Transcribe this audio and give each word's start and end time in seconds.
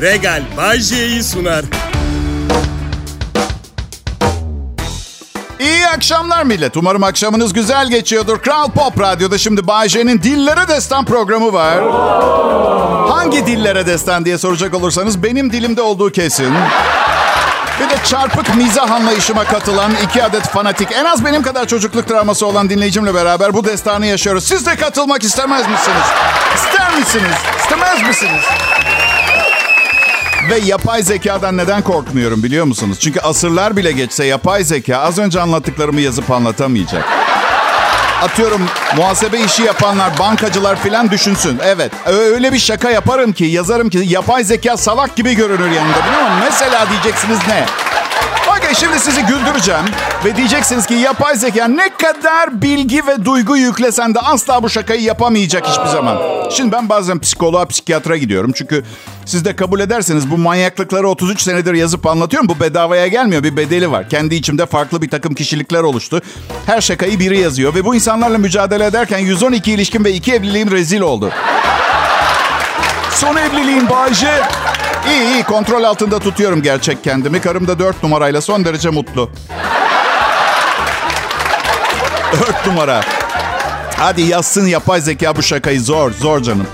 Regal 0.00 0.42
Bajje'yi 0.56 1.24
sunar. 1.24 1.64
İyi 5.60 5.86
akşamlar 5.86 6.44
millet. 6.44 6.76
Umarım 6.76 7.02
akşamınız 7.02 7.52
güzel 7.52 7.90
geçiyordur. 7.90 8.38
Kral 8.38 8.70
Pop 8.70 9.00
Radyo'da 9.00 9.38
şimdi 9.38 9.66
Bayce'nin 9.66 10.22
Dillere 10.22 10.68
Destan 10.68 11.04
programı 11.04 11.52
var. 11.52 11.78
Hangi 13.08 13.46
dillere 13.46 13.86
destan 13.86 14.24
diye 14.24 14.38
soracak 14.38 14.74
olursanız 14.74 15.22
benim 15.22 15.52
dilimde 15.52 15.82
olduğu 15.82 16.12
kesin. 16.12 16.54
Bir 17.80 17.90
de 17.90 18.04
çarpık 18.04 18.56
mizah 18.56 18.90
anlayışıma 18.90 19.44
katılan 19.44 19.92
iki 20.04 20.22
adet 20.22 20.48
fanatik, 20.48 20.92
en 20.92 21.04
az 21.04 21.24
benim 21.24 21.42
kadar 21.42 21.66
çocukluk 21.66 22.08
travması 22.08 22.46
olan 22.46 22.70
dinleyicimle 22.70 23.14
beraber 23.14 23.54
bu 23.54 23.64
destanı 23.64 24.06
yaşıyoruz. 24.06 24.44
Siz 24.44 24.66
de 24.66 24.76
katılmak 24.76 25.22
istemez 25.22 25.68
misiniz? 25.68 26.06
İster 26.54 26.98
misiniz? 26.98 27.36
İstemez 27.58 28.02
misiniz? 28.08 28.44
Ve 30.50 30.58
yapay 30.58 31.02
zekadan 31.02 31.56
neden 31.56 31.82
korkmuyorum 31.82 32.42
biliyor 32.42 32.64
musunuz? 32.64 32.98
Çünkü 33.00 33.20
asırlar 33.20 33.76
bile 33.76 33.92
geçse 33.92 34.24
yapay 34.24 34.64
zeka 34.64 34.98
az 34.98 35.18
önce 35.18 35.40
anlattıklarımı 35.40 36.00
yazıp 36.00 36.30
anlatamayacak. 36.30 37.04
Atıyorum 38.22 38.60
muhasebe 38.96 39.40
işi 39.40 39.62
yapanlar, 39.62 40.18
bankacılar 40.18 40.76
filan 40.82 41.10
düşünsün. 41.10 41.58
Evet 41.64 41.92
öyle 42.06 42.52
bir 42.52 42.58
şaka 42.58 42.90
yaparım 42.90 43.32
ki 43.32 43.44
yazarım 43.44 43.90
ki 43.90 44.04
yapay 44.08 44.44
zeka 44.44 44.76
salak 44.76 45.16
gibi 45.16 45.34
görünür 45.34 45.70
yanında 45.70 45.96
biliyor 46.06 46.22
musun? 46.22 46.38
Mesela 46.44 46.86
diyeceksiniz 46.90 47.38
ne? 47.48 47.66
Okey 48.68 48.80
şimdi 48.80 48.98
sizi 48.98 49.22
güldüreceğim 49.22 49.84
ve 50.24 50.36
diyeceksiniz 50.36 50.86
ki 50.86 50.94
yapay 50.94 51.36
zeka 51.36 51.68
ne 51.68 51.88
kadar 51.88 52.62
bilgi 52.62 53.06
ve 53.06 53.24
duygu 53.24 53.56
yüklesen 53.56 54.14
de 54.14 54.20
asla 54.20 54.62
bu 54.62 54.68
şakayı 54.68 55.02
yapamayacak 55.02 55.66
hiçbir 55.66 55.86
zaman. 55.86 56.18
Şimdi 56.50 56.72
ben 56.72 56.88
bazen 56.88 57.18
psikoloğa, 57.18 57.66
psikiyatra 57.66 58.16
gidiyorum 58.16 58.52
çünkü 58.54 58.84
siz 59.24 59.44
de 59.44 59.56
kabul 59.56 59.80
ederseniz 59.80 60.30
bu 60.30 60.38
manyaklıkları 60.38 61.08
33 61.08 61.40
senedir 61.40 61.74
yazıp 61.74 62.06
anlatıyorum. 62.06 62.48
Bu 62.48 62.60
bedavaya 62.60 63.06
gelmiyor 63.06 63.42
bir 63.42 63.56
bedeli 63.56 63.90
var. 63.90 64.08
Kendi 64.08 64.34
içimde 64.34 64.66
farklı 64.66 65.02
bir 65.02 65.10
takım 65.10 65.34
kişilikler 65.34 65.82
oluştu. 65.82 66.20
Her 66.66 66.80
şakayı 66.80 67.18
biri 67.18 67.40
yazıyor 67.40 67.74
ve 67.74 67.84
bu 67.84 67.94
insanlarla 67.94 68.38
mücadele 68.38 68.86
ederken 68.86 69.18
112 69.18 69.72
ilişkim 69.72 70.04
ve 70.04 70.12
2 70.12 70.32
evliliğim 70.32 70.70
rezil 70.70 71.00
oldu. 71.00 71.30
Son 73.10 73.36
evliliğim 73.36 73.90
Bayce. 73.90 74.42
İyi 75.10 75.34
iyi 75.34 75.42
kontrol 75.42 75.82
altında 75.82 76.18
tutuyorum 76.18 76.62
gerçek 76.62 77.04
kendimi. 77.04 77.40
Karım 77.40 77.68
da 77.68 77.78
dört 77.78 78.02
numarayla 78.02 78.40
son 78.40 78.64
derece 78.64 78.90
mutlu. 78.90 79.30
Dört 82.32 82.66
numara. 82.66 83.00
Hadi 83.96 84.22
yazsın 84.22 84.66
yapay 84.66 85.00
zeka 85.00 85.36
bu 85.36 85.42
şakayı 85.42 85.80
zor 85.80 86.10
zor 86.12 86.40
canım. 86.42 86.66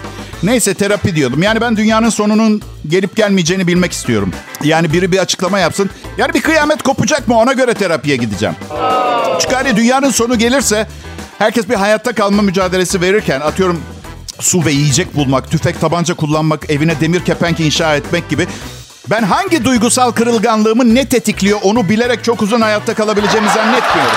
Neyse 0.43 0.75
terapi 0.75 1.17
diyordum. 1.17 1.43
Yani 1.43 1.61
ben 1.61 1.77
dünyanın 1.77 2.09
sonunun 2.09 2.63
gelip 2.89 3.17
gelmeyeceğini 3.17 3.67
bilmek 3.67 3.93
istiyorum. 3.93 4.31
Yani 4.65 4.93
biri 4.93 5.13
bir 5.13 5.19
açıklama 5.19 5.59
yapsın. 5.59 5.91
Yani 6.19 6.35
bir 6.35 6.43
kıyamet 6.43 6.83
kopacak 6.83 7.29
mı 7.29 7.39
ona 7.39 7.53
göre 7.53 7.75
terapiye 7.75 8.17
gideceğim. 8.17 8.55
Çünkü 9.41 9.55
hani 9.55 9.77
dünyanın 9.77 10.11
sonu 10.11 10.39
gelirse 10.39 10.87
herkes 11.39 11.69
bir 11.69 11.75
hayatta 11.75 12.13
kalma 12.13 12.43
mücadelesi 12.43 13.01
verirken 13.01 13.41
atıyorum 13.41 13.81
su 14.41 14.65
ve 14.65 14.73
yiyecek 14.73 15.17
bulmak, 15.17 15.51
tüfek 15.51 15.81
tabanca 15.81 16.15
kullanmak, 16.15 16.71
evine 16.71 17.01
demir 17.01 17.25
kepenk 17.25 17.61
inşa 17.61 17.97
etmek 17.97 18.29
gibi 18.29 18.47
ben 19.11 19.23
hangi 19.23 19.65
duygusal 19.65 20.11
kırılganlığımı 20.11 20.95
ne 20.95 21.09
tetikliyor 21.09 21.59
onu 21.63 21.89
bilerek 21.89 22.25
çok 22.25 22.43
uzun 22.43 22.61
hayatta 22.61 22.95
kalabileceğimi 22.95 23.49
zannetmiyorum. 23.49 24.17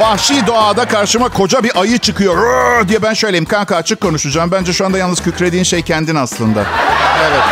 Vahşi 0.00 0.46
doğada 0.46 0.88
karşıma 0.88 1.28
koca 1.28 1.64
bir 1.64 1.80
ayı 1.80 1.98
çıkıyor 1.98 2.36
Rrr 2.36 2.88
diye 2.88 3.02
ben 3.02 3.14
şöyleyim 3.14 3.44
kanka 3.44 3.76
açık 3.76 4.00
konuşacağım. 4.00 4.52
Bence 4.52 4.72
şu 4.72 4.86
anda 4.86 4.98
yalnız 4.98 5.22
kükrediğin 5.22 5.64
şey 5.64 5.82
kendin 5.82 6.14
aslında. 6.14 6.66
Evet. 7.28 7.42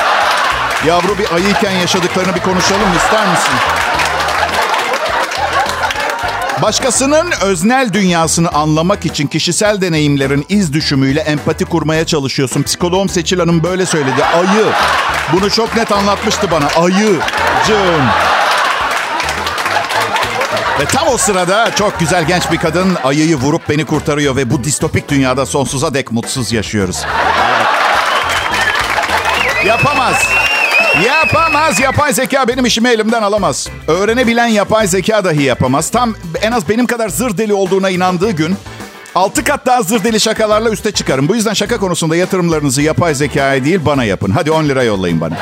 Yavru 0.87 1.19
bir 1.19 1.35
ayıyken 1.35 1.71
yaşadıklarını 1.71 2.35
bir 2.35 2.41
konuşalım 2.41 2.97
ister 2.97 3.29
misin? 3.29 3.55
Başkasının 6.63 7.31
öznel 7.43 7.93
dünyasını 7.93 8.49
anlamak 8.49 9.07
için 9.07 9.27
kişisel 9.27 9.81
deneyimlerin 9.81 10.47
iz 10.49 10.73
düşümüyle 10.73 11.21
empati 11.21 11.65
kurmaya 11.65 12.07
çalışıyorsun. 12.07 12.63
Psikoloğum 12.63 13.09
Seçil 13.09 13.39
Hanım 13.39 13.63
böyle 13.63 13.87
söyledi. 13.87 14.25
Ayı. 14.25 14.67
Bunu 15.33 15.51
çok 15.51 15.77
net 15.77 15.93
anlatmıştı 15.93 16.51
bana. 16.51 16.67
Ayı. 16.77 17.21
Cım. 17.67 18.07
Ve 20.81 20.85
tam 20.85 21.09
o 21.09 21.17
sırada 21.17 21.71
çok 21.75 22.01
güzel 22.01 22.25
genç 22.27 22.53
bir 22.53 22.59
kadın 22.59 22.97
ayıyı 23.05 23.37
vurup 23.37 23.69
beni 23.69 23.85
kurtarıyor 23.85 24.37
ve 24.37 24.51
bu 24.51 24.65
distopik 24.65 25.09
dünyada 25.09 25.47
sonsuza 25.47 25.95
dek 25.95 26.13
mutsuz 26.13 26.53
yaşıyoruz. 26.53 27.03
Yapamaz. 29.67 30.44
Yapamaz. 31.03 31.81
Yapay 31.81 32.13
zeka 32.13 32.49
benim 32.49 32.67
işimi 32.67 32.89
elimden 32.89 33.23
alamaz. 33.23 33.69
Öğrenebilen 33.89 34.47
yapay 34.47 34.87
zeka 34.87 35.25
dahi 35.25 35.43
yapamaz. 35.43 35.91
Tam 35.91 36.15
en 36.43 36.53
az 36.53 36.69
benim 36.69 36.87
kadar 36.87 37.09
zır 37.09 37.39
deli 37.39 37.55
olduğuna 37.55 37.91
inandığı 37.91 38.31
gün 38.31 38.57
altı 39.15 39.45
kat 39.45 39.67
daha 39.67 39.83
zır 39.83 40.05
deli 40.05 40.21
şakalarla 40.21 40.71
üste 40.71 40.93
çıkarım. 40.93 41.29
Bu 41.29 41.35
yüzden 41.35 41.53
şaka 41.55 41.79
konusunda 41.79 42.17
yatırımlarınızı 42.17 42.83
yapay 42.83 43.15
zekaya 43.15 43.65
değil 43.65 43.81
bana 43.87 44.05
yapın. 44.05 44.31
Hadi 44.31 44.51
10 44.51 44.65
lira 44.65 44.83
yollayın 44.83 45.21
bana. 45.21 45.35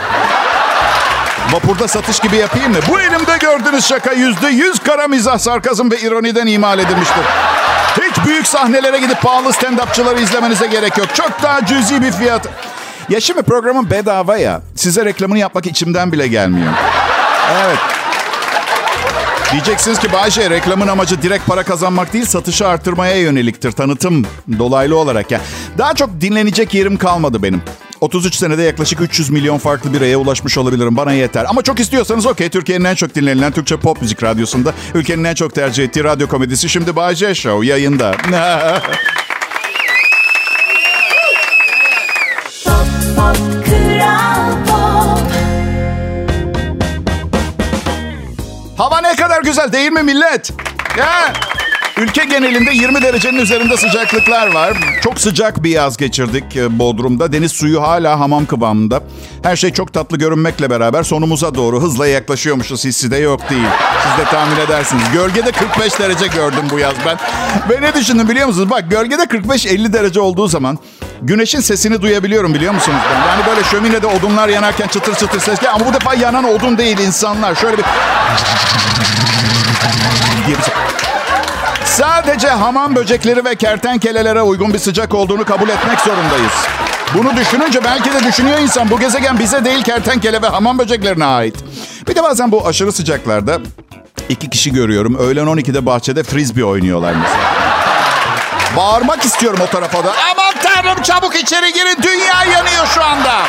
Vapurda 1.52 1.88
satış 1.88 2.20
gibi 2.20 2.36
yapayım 2.36 2.72
mı? 2.72 2.78
Bu 2.88 3.00
elimde 3.00 3.36
gördüğünüz 3.41 3.84
şaka 3.86 4.12
yüzde 4.12 4.48
yüz 4.48 4.78
kara 4.78 5.08
mizah, 5.08 5.38
sarkazm 5.38 5.91
ve 5.91 6.00
ironiden 6.00 6.46
imal 6.46 6.78
edilmiştir. 6.78 7.24
Hiç 8.02 8.26
büyük 8.26 8.46
sahnelere 8.46 8.98
gidip 8.98 9.22
pahalı 9.22 9.48
stand-upçıları 9.48 10.22
izlemenize 10.22 10.66
gerek 10.66 10.98
yok. 10.98 11.14
Çok 11.14 11.42
daha 11.42 11.66
cüzi 11.66 12.02
bir 12.02 12.12
fiyat. 12.12 12.48
Ya 13.12 13.20
şimdi 13.20 13.42
programın 13.42 13.90
bedava 13.90 14.36
ya. 14.36 14.62
Size 14.74 15.04
reklamını 15.04 15.38
yapmak 15.38 15.66
içimden 15.66 16.12
bile 16.12 16.28
gelmiyor. 16.28 16.72
Evet. 17.64 17.78
Diyeceksiniz 19.52 19.98
ki 19.98 20.12
Bayşe 20.12 20.50
reklamın 20.50 20.88
amacı 20.88 21.22
direkt 21.22 21.46
para 21.46 21.62
kazanmak 21.62 22.12
değil 22.12 22.24
satışı 22.24 22.68
artırmaya 22.68 23.16
yöneliktir. 23.16 23.72
Tanıtım 23.72 24.26
dolaylı 24.58 24.96
olarak 24.96 25.30
ya. 25.30 25.40
Daha 25.78 25.94
çok 25.94 26.20
dinlenecek 26.20 26.74
yerim 26.74 26.96
kalmadı 26.96 27.42
benim. 27.42 27.62
33 28.00 28.34
senede 28.34 28.62
yaklaşık 28.62 29.00
300 29.00 29.30
milyon 29.30 29.58
farklı 29.58 29.92
bireye 29.92 30.16
ulaşmış 30.16 30.58
olabilirim. 30.58 30.96
Bana 30.96 31.12
yeter. 31.12 31.46
Ama 31.48 31.62
çok 31.62 31.80
istiyorsanız 31.80 32.26
okey. 32.26 32.48
Türkiye'nin 32.48 32.84
en 32.84 32.94
çok 32.94 33.14
dinlenilen 33.14 33.52
Türkçe 33.52 33.76
pop 33.76 34.02
müzik 34.02 34.22
radyosunda 34.22 34.72
ülkenin 34.94 35.24
en 35.24 35.34
çok 35.34 35.54
tercih 35.54 35.84
ettiği 35.84 36.04
radyo 36.04 36.28
komedisi 36.28 36.68
şimdi 36.68 36.96
Bayce 36.96 37.34
Show 37.34 37.66
yayında. 37.66 38.14
Hava 48.82 49.00
ne 49.00 49.16
kadar 49.16 49.43
güzel 49.43 49.72
değil 49.72 49.93
mi 49.93 50.03
millet? 50.03 50.50
Ya. 50.98 51.32
Ülke 52.02 52.24
genelinde 52.24 52.70
20 52.72 53.02
derecenin 53.02 53.38
üzerinde 53.38 53.76
sıcaklıklar 53.76 54.54
var. 54.54 54.72
Çok 55.02 55.20
sıcak 55.20 55.62
bir 55.62 55.70
yaz 55.70 55.96
geçirdik 55.96 56.56
e, 56.56 56.78
Bodrum'da. 56.78 57.32
Deniz 57.32 57.52
suyu 57.52 57.82
hala 57.82 58.20
hamam 58.20 58.46
kıvamında. 58.46 59.02
Her 59.42 59.56
şey 59.56 59.72
çok 59.72 59.92
tatlı 59.92 60.18
görünmekle 60.18 60.70
beraber 60.70 61.02
sonumuza 61.02 61.54
doğru 61.54 61.82
hızla 61.82 62.06
yaklaşıyormuşuz. 62.06 62.84
Hissi 62.84 63.10
de 63.10 63.16
yok 63.16 63.50
değil. 63.50 63.66
Siz 64.02 64.26
de 64.26 64.30
tahmin 64.30 64.56
edersiniz. 64.56 65.02
Gölgede 65.12 65.52
45 65.52 65.98
derece 65.98 66.26
gördüm 66.26 66.64
bu 66.70 66.78
yaz 66.78 66.94
ben. 67.06 67.18
Ve 67.70 67.82
ne 67.82 67.94
düşündüm 67.94 68.28
biliyor 68.28 68.46
musunuz? 68.46 68.70
Bak 68.70 68.91
gölgede 68.91 69.22
45-50 69.22 69.92
derece 69.92 70.20
olduğu 70.20 70.48
zaman 70.48 70.78
güneşin 71.22 71.60
sesini 71.60 72.02
duyabiliyorum 72.02 72.54
biliyor 72.54 72.74
musunuz? 72.74 72.98
Ben? 73.14 73.20
Yani 73.28 73.46
böyle 73.46 73.64
şöminede 73.64 74.06
odunlar 74.06 74.48
yanarken 74.48 74.88
çıtır 74.88 75.14
çıtır 75.14 75.41
ses 75.41 75.60
geliyor. 75.60 75.74
Ama 75.74 75.86
bu 75.86 75.92
defa 75.92 76.14
yanan 76.14 76.44
odun 76.44 76.78
değil 76.78 76.98
insanlar. 76.98 77.54
Şöyle 77.54 77.78
bir... 77.78 77.84
diye 80.46 80.56
bir 80.58 80.62
şey. 80.62 80.74
Sadece 81.97 82.48
hamam 82.48 82.97
böcekleri 82.97 83.44
ve 83.44 83.54
kertenkelelere 83.54 84.42
uygun 84.42 84.75
bir 84.75 84.78
sıcak 84.78 85.14
olduğunu 85.14 85.44
kabul 85.44 85.69
etmek 85.69 86.00
zorundayız. 86.00 86.53
Bunu 87.14 87.36
düşününce 87.36 87.84
belki 87.84 88.12
de 88.12 88.25
düşünüyor 88.25 88.58
insan 88.58 88.91
bu 88.91 88.98
gezegen 89.00 89.38
bize 89.38 89.65
değil 89.65 89.84
kertenkele 89.84 90.42
ve 90.42 90.47
hamam 90.47 90.78
böceklerine 90.78 91.24
ait. 91.24 91.54
Bir 92.09 92.15
de 92.15 92.22
bazen 92.22 92.53
bu 92.53 92.66
aşırı 92.66 92.92
sıcaklarda 92.92 93.59
iki 94.28 94.50
kişi 94.50 94.72
görüyorum. 94.72 95.15
Öğlen 95.15 95.47
12'de 95.47 95.86
bahçede 95.86 96.22
frisbee 96.22 96.65
oynuyorlar 96.65 97.15
mesela. 97.15 97.53
Bağırmak 98.77 99.24
istiyorum 99.24 99.59
o 99.62 99.66
tarafa 99.66 100.04
da. 100.04 100.12
Aman 100.33 100.54
tanrım 100.62 101.03
çabuk 101.03 101.36
içeri 101.36 101.72
girin 101.72 102.03
dünya 102.03 102.44
yanıyor 102.44 102.86
şu 102.94 103.04
anda. 103.04 103.41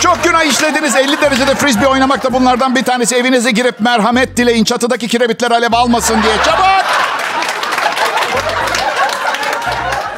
Çok 0.00 0.24
günah 0.24 0.44
işlediniz. 0.44 0.96
50 0.96 1.20
derecede 1.20 1.54
frisbee 1.54 1.86
oynamak 1.86 2.24
da 2.24 2.32
bunlardan 2.32 2.74
bir 2.76 2.84
tanesi. 2.84 3.16
Evinize 3.16 3.50
girip 3.50 3.80
merhamet 3.80 4.36
dileyin. 4.36 4.64
Çatıdaki 4.64 5.08
kirebitler 5.08 5.50
alev 5.50 5.72
almasın 5.72 6.22
diye. 6.22 6.34
Çabuk! 6.44 6.84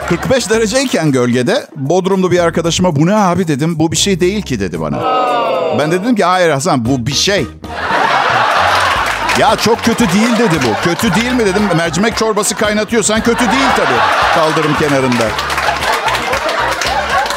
45 0.08 0.50
dereceyken 0.50 1.12
gölgede 1.12 1.66
Bodrumlu 1.76 2.30
bir 2.30 2.38
arkadaşıma 2.38 2.96
bu 2.96 3.06
ne 3.06 3.14
abi 3.14 3.48
dedim. 3.48 3.78
Bu 3.78 3.92
bir 3.92 3.96
şey 3.96 4.20
değil 4.20 4.42
ki 4.42 4.60
dedi 4.60 4.80
bana. 4.80 4.98
Ben 5.78 5.92
de 5.92 6.02
dedim 6.02 6.16
ki 6.16 6.24
hayır 6.24 6.50
Hasan 6.50 6.84
bu 6.84 7.06
bir 7.06 7.14
şey. 7.14 7.46
Ya 9.38 9.56
çok 9.56 9.84
kötü 9.84 10.12
değil 10.12 10.38
dedi 10.38 10.54
bu. 10.68 10.84
Kötü 10.84 11.14
değil 11.14 11.32
mi 11.32 11.46
dedim. 11.46 11.62
Mercimek 11.76 12.16
çorbası 12.16 12.54
kaynatıyorsan 12.54 13.20
kötü 13.20 13.40
değil 13.40 13.68
tabii. 13.76 13.98
Kaldırım 14.34 14.74
kenarında. 14.78 15.24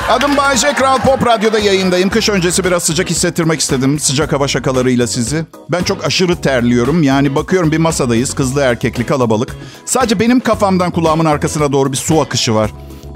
Adım 0.10 0.38
Bayece 0.38 0.74
Kral 0.74 0.98
Pop 0.98 1.26
Radyo'da 1.26 1.60
yayındayım. 1.60 2.10
Kış 2.10 2.30
öncesi 2.30 2.64
biraz 2.64 2.84
sıcak 2.84 3.10
hissettirmek 3.10 3.60
istedim. 3.60 4.00
Sıcak 4.00 4.34
hava 4.34 4.48
şakalarıyla 4.48 5.08
sizi. 5.08 5.46
Ben 5.70 5.84
çok 5.84 6.06
aşırı 6.06 6.36
terliyorum. 6.36 7.04
Yani 7.04 7.36
bakıyorum 7.36 7.72
bir 7.72 7.78
masadayız. 7.78 8.34
Kızlı 8.34 8.62
erkekli 8.62 9.06
kalabalık. 9.06 9.56
Sadece 9.86 10.20
benim 10.20 10.40
kafamdan 10.40 10.92
kulağımın 10.92 11.26
arkasına 11.26 11.72
doğru 11.72 11.92
bir 11.92 11.98
su 11.98 12.22
akışı 12.22 12.56
var. 12.56 12.72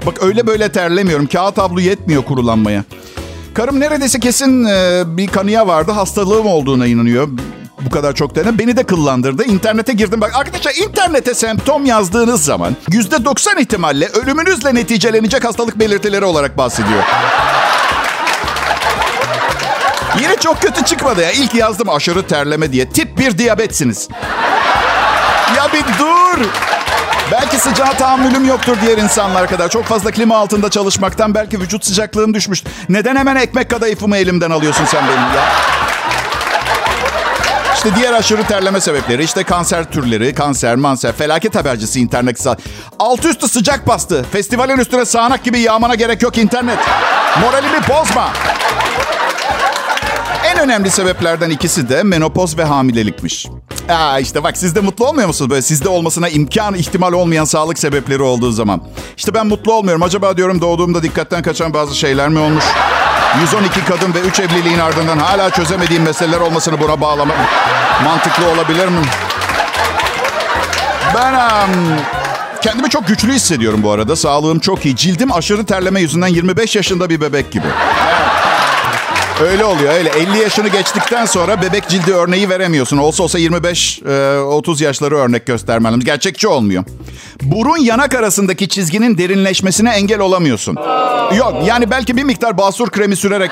Bak 0.06 0.22
öyle 0.22 0.46
böyle 0.46 0.72
terlemiyorum. 0.72 1.26
Kağıt 1.26 1.58
havlu 1.58 1.80
yetmiyor 1.80 2.22
kurulanmaya. 2.24 2.84
Karım 3.54 3.80
neredeyse 3.80 4.20
kesin 4.20 4.64
bir 5.16 5.26
kanıya 5.26 5.66
vardı. 5.66 5.92
Hastalığım 5.92 6.46
olduğuna 6.46 6.86
inanıyor. 6.86 7.28
Bu 7.80 7.90
kadar 7.90 8.14
çok 8.14 8.34
dene. 8.34 8.58
Beni 8.58 8.76
de 8.76 8.82
kıllandırdı. 8.84 9.44
İnternete 9.44 9.92
girdim. 9.92 10.20
Bak 10.20 10.36
arkadaşlar 10.36 10.72
internete 10.74 11.34
semptom 11.34 11.84
yazdığınız 11.84 12.44
zaman 12.44 12.76
%90 12.90 13.60
ihtimalle 13.60 14.06
ölümünüzle 14.08 14.74
neticelenecek 14.74 15.44
hastalık 15.44 15.78
belirtileri 15.78 16.24
olarak 16.24 16.58
bahsediyor. 16.58 17.02
Yine 20.20 20.36
çok 20.36 20.62
kötü 20.62 20.84
çıkmadı 20.84 21.22
ya. 21.22 21.30
İlk 21.30 21.54
yazdım 21.54 21.88
aşırı 21.88 22.26
terleme 22.26 22.72
diye. 22.72 22.88
Tip 22.88 23.18
1 23.18 23.38
diyabetsiniz. 23.38 24.08
Ya 25.56 25.68
bir 25.72 25.84
dur. 25.98 26.44
Belki 27.32 27.56
sıcağa 27.58 27.92
tahammülüm 27.92 28.44
yoktur 28.44 28.76
diğer 28.82 28.98
insanlar 28.98 29.48
kadar. 29.48 29.68
Çok 29.68 29.84
fazla 29.84 30.10
klima 30.10 30.36
altında 30.36 30.70
çalışmaktan 30.70 31.34
belki 31.34 31.60
vücut 31.60 31.84
sıcaklığım 31.84 32.34
düşmüş. 32.34 32.64
Neden 32.88 33.16
hemen 33.16 33.36
ekmek 33.36 33.70
kadayıfımı 33.70 34.16
elimden 34.16 34.50
alıyorsun 34.50 34.84
sen 34.84 35.02
benim 35.08 35.18
ya? 35.36 35.48
İşte 37.78 37.94
diğer 37.96 38.12
aşırı 38.12 38.42
terleme 38.42 38.80
sebepleri, 38.80 39.24
işte 39.24 39.44
kanser 39.44 39.90
türleri, 39.90 40.34
kanser, 40.34 40.76
manser, 40.76 41.12
felaket 41.12 41.54
habercisi 41.54 42.00
internet. 42.00 42.46
Alt 42.98 43.24
üstü 43.24 43.48
sıcak 43.48 43.88
bastı. 43.88 44.24
Festivalin 44.32 44.78
üstüne 44.78 45.04
sağanak 45.04 45.44
gibi 45.44 45.60
yağmana 45.60 45.94
gerek 45.94 46.22
yok 46.22 46.38
internet. 46.38 46.78
Moralimi 47.40 47.78
bozma. 47.88 48.32
En 50.44 50.58
önemli 50.58 50.90
sebeplerden 50.90 51.50
ikisi 51.50 51.88
de 51.88 52.02
menopoz 52.02 52.58
ve 52.58 52.64
hamilelikmiş. 52.64 53.46
Aa 53.88 54.18
işte 54.18 54.44
bak 54.44 54.56
siz 54.56 54.74
de 54.74 54.80
mutlu 54.80 55.06
olmuyor 55.06 55.26
musunuz? 55.26 55.50
Böyle 55.50 55.62
sizde 55.62 55.88
olmasına 55.88 56.28
imkan 56.28 56.74
ihtimal 56.74 57.12
olmayan 57.12 57.44
sağlık 57.44 57.78
sebepleri 57.78 58.22
olduğu 58.22 58.52
zaman. 58.52 58.82
İşte 59.16 59.34
ben 59.34 59.46
mutlu 59.46 59.72
olmuyorum. 59.72 60.02
Acaba 60.02 60.36
diyorum 60.36 60.60
doğduğumda 60.60 61.02
dikkatten 61.02 61.42
kaçan 61.42 61.74
bazı 61.74 61.94
şeyler 61.96 62.28
mi 62.28 62.38
olmuş? 62.38 62.64
112 63.36 63.84
kadın 63.84 64.14
ve 64.14 64.20
3 64.20 64.40
evliliğin 64.40 64.78
ardından 64.78 65.18
hala 65.18 65.50
çözemediğim 65.50 66.02
meseleler 66.02 66.40
olmasını 66.40 66.80
buna 66.80 67.00
bağlamak 67.00 67.36
mantıklı 68.04 68.48
olabilir 68.48 68.88
mi? 68.88 69.00
Ben 71.14 71.32
um, 71.34 71.96
kendimi 72.60 72.90
çok 72.90 73.06
güçlü 73.06 73.32
hissediyorum 73.32 73.82
bu 73.82 73.92
arada. 73.92 74.16
Sağlığım 74.16 74.58
çok 74.58 74.86
iyi. 74.86 74.96
Cildim 74.96 75.32
aşırı 75.32 75.66
terleme 75.66 76.00
yüzünden 76.00 76.26
25 76.26 76.76
yaşında 76.76 77.10
bir 77.10 77.20
bebek 77.20 77.50
gibi. 77.52 77.66
Öyle 79.42 79.64
oluyor 79.64 79.94
öyle. 79.94 80.08
50 80.08 80.38
yaşını 80.38 80.68
geçtikten 80.68 81.26
sonra 81.26 81.62
bebek 81.62 81.88
cildi 81.88 82.14
örneği 82.14 82.48
veremiyorsun. 82.48 82.98
Olsa 82.98 83.22
olsa 83.22 83.38
25-30 83.38 84.84
yaşları 84.84 85.16
örnek 85.16 85.46
göstermeliyiz. 85.46 86.04
Gerçekçi 86.04 86.48
olmuyor. 86.48 86.84
Burun 87.42 87.76
yanak 87.78 88.14
arasındaki 88.14 88.68
çizginin 88.68 89.18
derinleşmesine 89.18 89.90
engel 89.90 90.20
olamıyorsun. 90.20 90.76
Yok 91.36 91.54
yani 91.66 91.90
belki 91.90 92.16
bir 92.16 92.24
miktar 92.24 92.58
basur 92.58 92.90
kremi 92.90 93.16
sürerek 93.16 93.50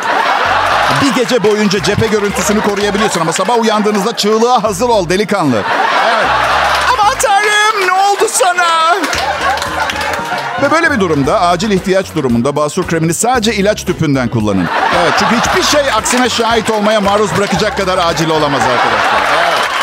bir 1.03 1.15
gece 1.23 1.43
boyunca 1.45 1.83
cephe 1.83 2.07
görüntüsünü 2.07 2.61
koruyabiliyorsun. 2.61 3.21
Ama 3.21 3.33
sabah 3.33 3.59
uyandığınızda 3.61 4.17
çığlığa 4.17 4.63
hazır 4.63 4.89
ol 4.89 5.09
delikanlı. 5.09 5.57
Evet. 6.07 6.27
Aman 6.93 7.15
tanrım 7.23 7.87
ne 7.87 7.93
oldu 7.93 8.27
sana? 8.33 8.97
Ve 10.63 10.71
böyle 10.71 10.91
bir 10.91 11.01
durumda 11.01 11.41
acil 11.41 11.71
ihtiyaç 11.71 12.15
durumunda 12.15 12.57
basur 12.57 12.87
kremini 12.87 13.15
sadece 13.15 13.55
ilaç 13.55 13.85
tüpünden 13.85 14.29
kullanın. 14.29 14.69
Evet 15.01 15.13
çünkü 15.19 15.37
hiçbir 15.37 15.63
şey 15.63 15.93
aksine 15.93 16.29
şahit 16.29 16.71
olmaya 16.71 17.01
maruz 17.01 17.31
bırakacak 17.39 17.77
kadar 17.77 17.99
acil 17.99 18.29
olamaz 18.29 18.63
arkadaşlar. 18.63 19.21
Evet. 19.41 19.77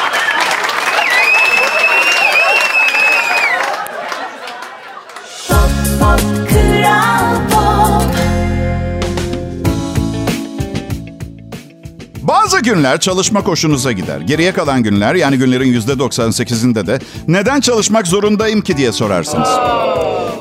Bazı 12.22 12.60
günler 12.60 13.00
çalışmak 13.00 13.48
hoşunuza 13.48 13.92
gider. 13.92 14.20
Geriye 14.22 14.54
kalan 14.54 14.84
günler 14.84 15.16
yani 15.16 15.38
günlerin 15.38 15.74
%98'inde 15.82 16.88
de 16.88 17.00
neden 17.28 17.60
çalışmak 17.60 18.08
zorundayım 18.08 18.62
ki 18.62 18.78
diye 18.78 18.92
sorarsınız. 18.92 19.50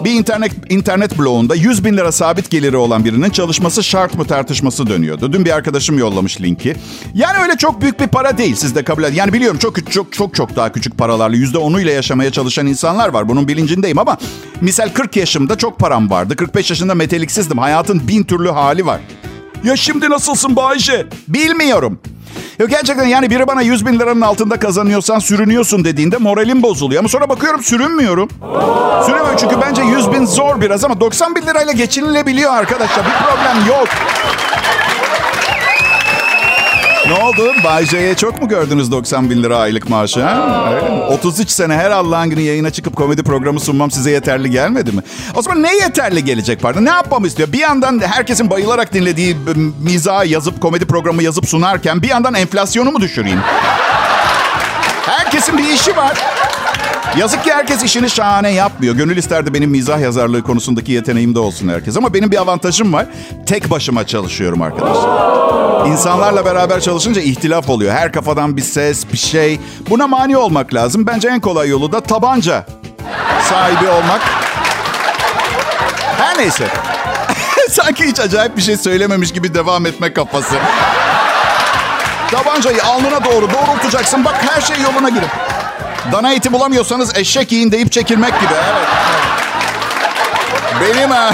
Bir 0.04 0.10
internet 0.10 0.52
internet 0.68 1.18
bloğunda 1.18 1.54
100 1.54 1.84
bin 1.84 1.96
lira 1.96 2.12
sabit 2.12 2.50
geliri 2.50 2.76
olan 2.76 3.04
birinin 3.04 3.30
çalışması 3.30 3.82
şart 3.82 4.14
mı 4.14 4.24
tartışması 4.24 4.86
dönüyordu. 4.86 5.32
Dün 5.32 5.44
bir 5.44 5.50
arkadaşım 5.50 5.98
yollamış 5.98 6.40
linki. 6.40 6.76
Yani 7.14 7.38
öyle 7.42 7.56
çok 7.56 7.82
büyük 7.82 8.00
bir 8.00 8.06
para 8.06 8.38
değil 8.38 8.54
siz 8.54 8.74
de 8.74 8.84
kabul 8.84 9.04
edin. 9.04 9.16
Yani 9.16 9.32
biliyorum 9.32 9.58
çok 9.58 9.92
çok 9.92 10.12
çok 10.12 10.34
çok 10.34 10.56
daha 10.56 10.72
küçük 10.72 10.98
paralarla 10.98 11.36
%10'uyla 11.36 11.90
yaşamaya 11.90 12.32
çalışan 12.32 12.66
insanlar 12.66 13.08
var. 13.08 13.28
Bunun 13.28 13.48
bilincindeyim 13.48 13.98
ama 13.98 14.16
misal 14.60 14.88
40 14.88 15.16
yaşımda 15.16 15.58
çok 15.58 15.78
param 15.78 16.10
vardı. 16.10 16.36
45 16.36 16.70
yaşında 16.70 16.94
meteliksizdim. 16.94 17.58
Hayatın 17.58 18.08
bin 18.08 18.22
türlü 18.22 18.50
hali 18.50 18.86
var. 18.86 19.00
Ya 19.64 19.76
şimdi 19.76 20.10
nasılsın 20.10 20.56
Bayşe? 20.56 21.06
Bilmiyorum. 21.28 21.98
Yok 22.58 22.70
gerçekten 22.70 23.04
yani 23.04 23.30
biri 23.30 23.46
bana 23.46 23.62
100 23.62 23.86
bin 23.86 23.98
liranın 23.98 24.20
altında 24.20 24.58
kazanıyorsan 24.58 25.18
sürünüyorsun 25.18 25.84
dediğinde 25.84 26.16
moralim 26.16 26.62
bozuluyor. 26.62 26.98
Ama 26.98 27.08
sonra 27.08 27.28
bakıyorum 27.28 27.62
sürünmüyorum. 27.62 28.28
Sürünmüyorum 29.06 29.36
çünkü 29.36 29.56
bence 29.60 29.82
100 29.82 30.12
bin 30.12 30.24
zor 30.26 30.60
biraz 30.60 30.84
ama 30.84 31.00
90 31.00 31.36
bin 31.36 31.42
lirayla 31.42 31.72
geçinilebiliyor 31.72 32.52
arkadaşlar. 32.52 33.06
Bir 33.06 33.12
problem 33.12 33.66
yok. 33.68 33.88
Ne 37.12 37.24
oldu? 37.24 37.52
Bay 37.64 37.86
J'ye 37.86 38.14
çok 38.14 38.42
mu 38.42 38.48
gördünüz 38.48 38.90
90 38.90 39.30
bin 39.30 39.42
lira 39.42 39.58
aylık 39.58 39.88
maaşı? 39.88 40.22
Ha? 40.22 41.08
33 41.10 41.50
sene 41.50 41.74
her 41.74 41.90
Allah'ın 41.90 42.30
günü 42.30 42.40
yayına 42.40 42.70
çıkıp 42.70 42.96
komedi 42.96 43.22
programı 43.22 43.60
sunmam 43.60 43.90
size 43.90 44.10
yeterli 44.10 44.50
gelmedi 44.50 44.92
mi? 44.92 45.02
O 45.34 45.42
zaman 45.42 45.62
ne 45.62 45.74
yeterli 45.74 46.24
gelecek 46.24 46.62
pardon? 46.62 46.84
Ne 46.84 46.90
yapmamı 46.90 47.26
istiyor? 47.26 47.52
Bir 47.52 47.58
yandan 47.58 48.00
herkesin 48.00 48.50
bayılarak 48.50 48.94
dinlediği 48.94 49.36
mizah 49.80 50.26
yazıp 50.26 50.60
komedi 50.60 50.86
programı 50.86 51.22
yazıp 51.22 51.48
sunarken 51.48 52.02
bir 52.02 52.08
yandan 52.08 52.34
enflasyonu 52.34 52.90
mu 52.90 53.00
düşüreyim? 53.00 53.40
Herkesin 55.06 55.58
bir 55.58 55.64
işi 55.64 55.96
var. 55.96 56.12
Yazık 57.16 57.44
ki 57.44 57.52
herkes 57.52 57.82
işini 57.82 58.10
şahane 58.10 58.50
yapmıyor. 58.50 58.94
Gönül 58.94 59.16
isterdi 59.16 59.54
benim 59.54 59.70
mizah 59.70 60.00
yazarlığı 60.00 60.42
konusundaki 60.42 60.92
yeteneğim 60.92 61.34
de 61.34 61.38
olsun 61.38 61.68
herkes. 61.68 61.96
Ama 61.96 62.14
benim 62.14 62.30
bir 62.30 62.36
avantajım 62.36 62.92
var. 62.92 63.06
Tek 63.46 63.70
başıma 63.70 64.06
çalışıyorum 64.06 64.62
arkadaşlar. 64.62 65.86
İnsanlarla 65.86 66.44
beraber 66.44 66.80
çalışınca 66.80 67.22
ihtilaf 67.22 67.68
oluyor. 67.70 67.94
Her 67.94 68.12
kafadan 68.12 68.56
bir 68.56 68.62
ses, 68.62 69.06
bir 69.12 69.18
şey. 69.18 69.60
Buna 69.90 70.06
mani 70.06 70.36
olmak 70.36 70.74
lazım. 70.74 71.06
Bence 71.06 71.28
en 71.28 71.40
kolay 71.40 71.68
yolu 71.68 71.92
da 71.92 72.00
tabanca 72.00 72.66
sahibi 73.48 73.88
olmak. 73.88 74.20
Her 76.18 76.38
neyse. 76.38 76.66
Sanki 77.70 78.04
hiç 78.04 78.20
acayip 78.20 78.56
bir 78.56 78.62
şey 78.62 78.76
söylememiş 78.76 79.32
gibi 79.32 79.54
devam 79.54 79.86
etme 79.86 80.12
kafası. 80.12 80.54
Tabancayı 82.30 82.84
alnına 82.84 83.24
doğru 83.24 83.48
doğrultacaksın. 83.50 84.24
Bak 84.24 84.36
her 84.50 84.60
şey 84.60 84.76
yoluna 84.82 85.08
girip. 85.08 85.30
Dana 86.12 86.32
eti 86.32 86.52
bulamıyorsanız 86.52 87.16
eşek 87.16 87.52
yiyin 87.52 87.72
deyip 87.72 87.92
çekilmek 87.92 88.40
gibi. 88.40 88.52
Evet. 88.54 88.88
Benim 90.80 91.10
ha. 91.10 91.30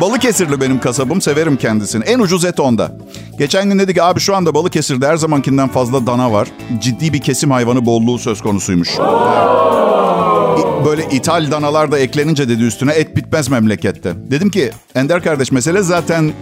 Balıkesirli 0.00 0.60
benim 0.60 0.80
kasabım. 0.80 1.20
Severim 1.20 1.56
kendisini. 1.56 2.04
En 2.04 2.18
ucuz 2.18 2.44
et 2.44 2.60
onda. 2.60 2.92
Geçen 3.38 3.70
gün 3.70 3.78
dedi 3.78 3.94
ki 3.94 4.02
abi 4.02 4.20
şu 4.20 4.36
anda 4.36 4.54
Balıkesir'de 4.54 5.06
her 5.08 5.16
zamankinden 5.16 5.68
fazla 5.68 6.06
dana 6.06 6.32
var. 6.32 6.48
Ciddi 6.78 7.12
bir 7.12 7.20
kesim 7.20 7.50
hayvanı 7.50 7.86
bolluğu 7.86 8.18
söz 8.18 8.42
konusuymuş. 8.42 8.88
Böyle 10.84 11.04
ithal 11.10 11.50
danalar 11.50 11.92
da 11.92 11.98
eklenince 11.98 12.48
dedi 12.48 12.62
üstüne 12.62 12.92
et 12.92 13.16
bitmez 13.16 13.48
memlekette. 13.48 14.12
Dedim 14.16 14.50
ki 14.50 14.72
Ender 14.94 15.22
kardeş 15.22 15.52
mesele 15.52 15.82
zaten 15.82 16.32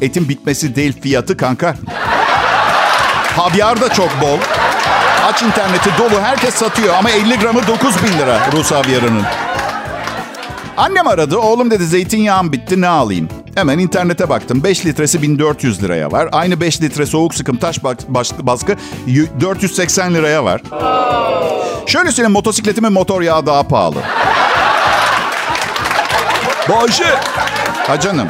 etin 0.00 0.28
bitmesi 0.28 0.76
değil 0.76 1.00
fiyatı 1.00 1.36
kanka. 1.36 1.74
Havyar 3.36 3.80
da 3.80 3.88
çok 3.88 4.08
bol. 4.22 4.38
Aç 5.24 5.42
interneti 5.42 5.90
dolu 5.98 6.20
herkes 6.20 6.54
satıyor 6.54 6.94
ama 6.94 7.10
50 7.10 7.38
gramı 7.38 7.66
9 7.66 8.02
bin 8.02 8.18
lira 8.18 8.40
Rus 8.52 8.72
havyarının. 8.72 9.22
Annem 10.76 11.08
aradı. 11.08 11.38
Oğlum 11.38 11.70
dedi 11.70 11.86
zeytinyağım 11.86 12.52
bitti 12.52 12.80
ne 12.80 12.88
alayım? 12.88 13.28
Hemen 13.54 13.78
internete 13.78 14.28
baktım. 14.28 14.64
5 14.64 14.86
litresi 14.86 15.22
1400 15.22 15.82
liraya 15.82 16.12
var. 16.12 16.28
Aynı 16.32 16.60
5 16.60 16.82
litre 16.82 17.06
soğuk 17.06 17.34
sıkım 17.34 17.56
taş 17.56 17.84
baskı 18.38 18.76
480 19.40 20.14
liraya 20.14 20.44
var. 20.44 20.62
Şöyle 21.86 22.10
söyleyeyim 22.10 22.32
motosikletimin 22.32 22.92
motor 22.92 23.22
yağı 23.22 23.46
daha 23.46 23.62
pahalı. 23.62 23.98
Bayşe. 26.68 27.14
Ha 27.86 28.00
canım. 28.00 28.28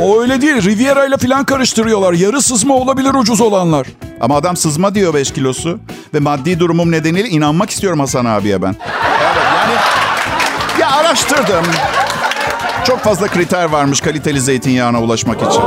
O 0.00 0.20
öyle 0.20 0.40
değil. 0.40 0.62
Riviera 0.64 1.06
ile 1.06 1.16
falan 1.16 1.44
karıştırıyorlar. 1.44 2.12
Yarı 2.12 2.42
sızma 2.42 2.74
olabilir 2.74 3.14
ucuz 3.14 3.40
olanlar. 3.40 3.86
Ama 4.20 4.36
adam 4.36 4.56
sızma 4.56 4.94
diyor 4.94 5.14
5 5.14 5.32
kilosu. 5.32 5.78
Ve 6.14 6.18
maddi 6.20 6.60
durumum 6.60 6.90
nedeniyle 6.90 7.28
inanmak 7.28 7.70
istiyorum 7.70 8.00
Hasan 8.00 8.24
abiye 8.24 8.62
ben. 8.62 8.76
Evet 8.88 9.36
yani 9.56 9.72
ya 10.80 10.90
araştırdım. 10.90 11.64
Çok 12.86 12.98
fazla 12.98 13.26
kriter 13.26 13.64
varmış 13.64 14.00
kaliteli 14.00 14.40
zeytinyağına 14.40 15.00
ulaşmak 15.02 15.36
için. 15.36 15.62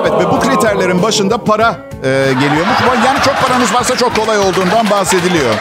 Evet 0.00 0.12
ve 0.12 0.30
bu 0.30 0.40
kriterlerin 0.40 1.02
başında 1.02 1.38
para 1.44 1.76
e, 2.04 2.08
geliyormuş. 2.40 2.76
Yani 3.06 3.18
çok 3.24 3.34
paranız 3.48 3.74
varsa 3.74 3.96
çok 3.96 4.16
kolay 4.16 4.38
olduğundan 4.38 4.90
bahsediliyor. 4.90 5.54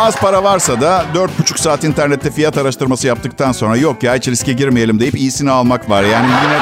Az 0.00 0.16
para 0.16 0.42
varsa 0.42 0.80
da 0.80 1.04
4,5 1.14 1.58
saat 1.58 1.84
internette 1.84 2.30
fiyat 2.30 2.58
araştırması 2.58 3.06
yaptıktan 3.06 3.52
sonra 3.52 3.76
yok 3.76 4.02
ya 4.02 4.14
hiç 4.14 4.28
riske 4.28 4.52
girmeyelim 4.52 5.00
deyip 5.00 5.14
iyisini 5.14 5.50
almak 5.50 5.90
var. 5.90 6.02
Yani 6.02 6.26
yine 6.26 6.58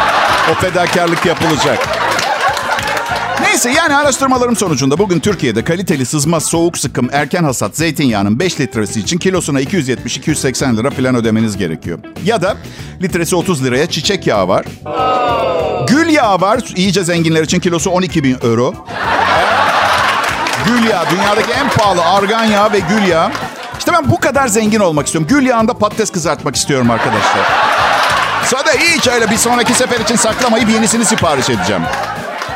o 0.53 0.55
fedakarlık 0.55 1.27
yapılacak. 1.27 1.79
Neyse 3.41 3.71
yani 3.71 3.97
araştırmalarım 3.97 4.57
sonucunda 4.57 4.99
bugün 4.99 5.21
Türkiye'de 5.21 5.65
kaliteli 5.65 6.07
sızma 6.07 6.41
soğuk 6.41 6.79
sıkım 6.79 7.09
erken 7.13 7.45
hasat 7.45 7.77
zeytinyağının 7.77 8.39
5 8.39 8.61
litresi 8.61 9.01
için 9.01 9.19
kilosuna 9.19 9.61
270-280 9.61 10.77
lira 10.77 10.91
falan 10.91 11.15
ödemeniz 11.15 11.57
gerekiyor. 11.57 11.99
Ya 12.25 12.43
da 12.43 12.57
litresi 13.03 13.37
30 13.37 13.65
liraya 13.65 13.87
çiçek 13.87 14.27
yağı 14.27 14.49
var. 14.49 14.65
Gül 15.89 16.09
yağı 16.09 16.41
var. 16.41 16.61
İyice 16.77 17.05
zenginler 17.05 17.43
için 17.43 17.61
kilosu 17.61 17.91
12 17.91 18.25
bin 18.25 18.37
euro. 18.43 18.75
Gül 20.69 20.91
yağı. 20.91 21.11
Dünyadaki 21.11 21.53
en 21.53 21.69
pahalı 21.69 22.05
argan 22.05 22.45
yağı 22.45 22.73
ve 22.73 22.79
gül 22.79 23.07
yağı. 23.07 23.31
İşte 23.79 23.93
ben 23.93 24.11
bu 24.11 24.21
kadar 24.21 24.49
zengin 24.49 24.81
olmak 24.81 25.07
istiyorum. 25.07 25.29
Gül 25.31 25.47
yağında 25.47 25.75
patates 25.75 26.11
kızartmak 26.11 26.57
istiyorum 26.57 26.91
arkadaşlar. 26.91 27.47
Sonra 28.45 28.67
da 28.67 28.71
hiç 28.71 29.09
öyle 29.09 29.31
bir 29.31 29.37
sonraki 29.37 29.75
sefer 29.75 30.01
için 30.01 30.17
saklamayıp 30.17 30.71
yenisini 30.71 31.05
sipariş 31.05 31.51
edeceğim. 31.51 31.83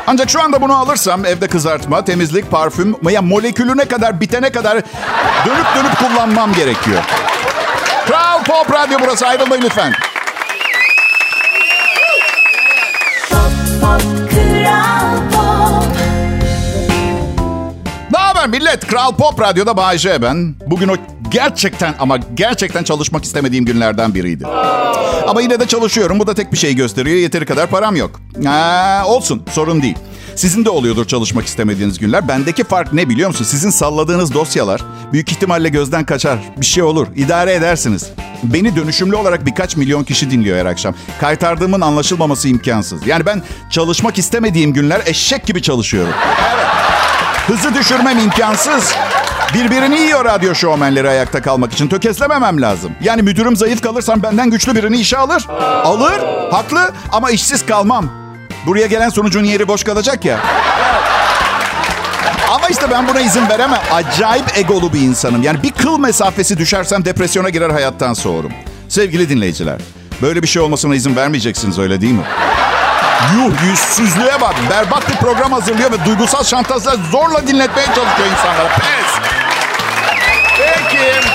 Ancak 0.07 0.29
şu 0.29 0.41
anda 0.41 0.61
bunu 0.61 0.77
alırsam 0.77 1.25
evde 1.25 1.47
kızartma, 1.47 2.05
temizlik, 2.05 2.51
parfüm 2.51 2.95
veya 3.05 3.21
molekülüne 3.21 3.85
kadar 3.85 4.21
bitene 4.21 4.51
kadar 4.51 4.73
dönüp 5.45 5.75
dönüp 5.75 5.97
kullanmam 5.99 6.53
gerekiyor. 6.53 7.03
Kral 8.07 8.43
Pop 8.43 8.73
Radyo 8.73 8.99
burası 9.01 9.27
ayrılmayın 9.27 9.63
lütfen. 9.63 9.93
Haber 18.43 18.59
millet? 18.59 18.87
Kral 18.87 19.15
Pop 19.15 19.41
Radyo'da 19.41 19.77
Bayece 19.77 20.21
ben. 20.21 20.55
Bugün 20.67 20.87
o 20.87 20.95
gerçekten 21.31 21.95
ama 21.99 22.17
gerçekten 22.33 22.83
çalışmak 22.83 23.23
istemediğim 23.23 23.65
günlerden 23.65 24.13
biriydi. 24.13 24.47
Ama 25.27 25.41
yine 25.41 25.59
de 25.59 25.67
çalışıyorum. 25.67 26.19
Bu 26.19 26.27
da 26.27 26.33
tek 26.33 26.51
bir 26.51 26.57
şey 26.57 26.75
gösteriyor. 26.75 27.17
Yeteri 27.17 27.45
kadar 27.45 27.69
param 27.69 27.95
yok. 27.95 28.21
Ha, 28.45 29.03
olsun 29.05 29.43
sorun 29.51 29.81
değil. 29.81 29.95
Sizin 30.35 30.65
de 30.65 30.69
oluyordur 30.69 31.05
çalışmak 31.05 31.45
istemediğiniz 31.45 31.99
günler. 31.99 32.27
Bendeki 32.27 32.63
fark 32.63 32.93
ne 32.93 33.09
biliyor 33.09 33.29
musun? 33.29 33.45
Sizin 33.45 33.69
salladığınız 33.69 34.33
dosyalar 34.33 34.81
büyük 35.13 35.31
ihtimalle 35.31 35.69
gözden 35.69 36.05
kaçar. 36.05 36.39
Bir 36.57 36.65
şey 36.65 36.83
olur. 36.83 37.07
İdare 37.15 37.53
edersiniz. 37.53 38.09
Beni 38.43 38.75
dönüşümlü 38.75 39.15
olarak 39.15 39.45
birkaç 39.45 39.77
milyon 39.77 40.03
kişi 40.03 40.31
dinliyor 40.31 40.57
her 40.57 40.65
akşam. 40.65 40.95
Kaytardığımın 41.19 41.81
anlaşılmaması 41.81 42.49
imkansız. 42.49 43.07
Yani 43.07 43.25
ben 43.25 43.41
çalışmak 43.69 44.17
istemediğim 44.17 44.73
günler 44.73 45.01
eşek 45.05 45.45
gibi 45.45 45.61
çalışıyorum. 45.61 46.13
Evet. 46.53 46.92
Hızı 47.47 47.73
düşürmem 47.75 48.19
imkansız. 48.19 48.93
Birbirini 49.53 49.99
yiyor 49.99 50.25
radyo 50.25 50.55
şovmenleri 50.55 51.09
ayakta 51.09 51.41
kalmak 51.41 51.73
için. 51.73 51.87
Tökezlememem 51.87 52.61
lazım. 52.61 52.91
Yani 53.01 53.21
müdürüm 53.21 53.55
zayıf 53.55 53.81
kalırsam 53.81 54.23
benden 54.23 54.49
güçlü 54.49 54.75
birini 54.75 54.97
işe 54.97 55.17
alır. 55.17 55.47
Alır, 55.83 56.19
haklı 56.51 56.91
ama 57.11 57.31
işsiz 57.31 57.65
kalmam. 57.65 58.09
Buraya 58.65 58.87
gelen 58.87 59.09
sonucun 59.09 59.43
yeri 59.43 59.67
boş 59.67 59.83
kalacak 59.83 60.25
ya. 60.25 60.39
Ama 62.51 62.67
işte 62.69 62.91
ben 62.91 63.07
buna 63.07 63.19
izin 63.19 63.49
veremem. 63.49 63.81
Acayip 63.91 64.57
egolu 64.57 64.93
bir 64.93 65.01
insanım. 65.01 65.43
Yani 65.43 65.63
bir 65.63 65.71
kıl 65.71 65.99
mesafesi 65.99 66.57
düşersem 66.57 67.05
depresyona 67.05 67.49
girer 67.49 67.69
hayattan 67.69 68.13
soğurum. 68.13 68.51
Sevgili 68.89 69.29
dinleyiciler, 69.29 69.79
böyle 70.21 70.41
bir 70.43 70.47
şey 70.47 70.61
olmasına 70.61 70.95
izin 70.95 71.15
vermeyeceksiniz 71.15 71.79
öyle 71.79 72.01
değil 72.01 72.13
mi? 72.13 72.23
Yuh 73.35 73.53
yüzsüzlüğe 73.69 74.41
bak. 74.41 74.55
Berbat 74.69 75.09
bir 75.09 75.15
program 75.15 75.51
hazırlıyor 75.51 75.91
ve 75.91 76.05
duygusal 76.05 76.43
şantajla 76.43 76.95
zorla 77.11 77.47
dinletmeye 77.47 77.85
çalışıyor 77.87 78.27
insanlara. 78.31 78.67
Pes. 78.67 79.31
Peki. 80.57 81.27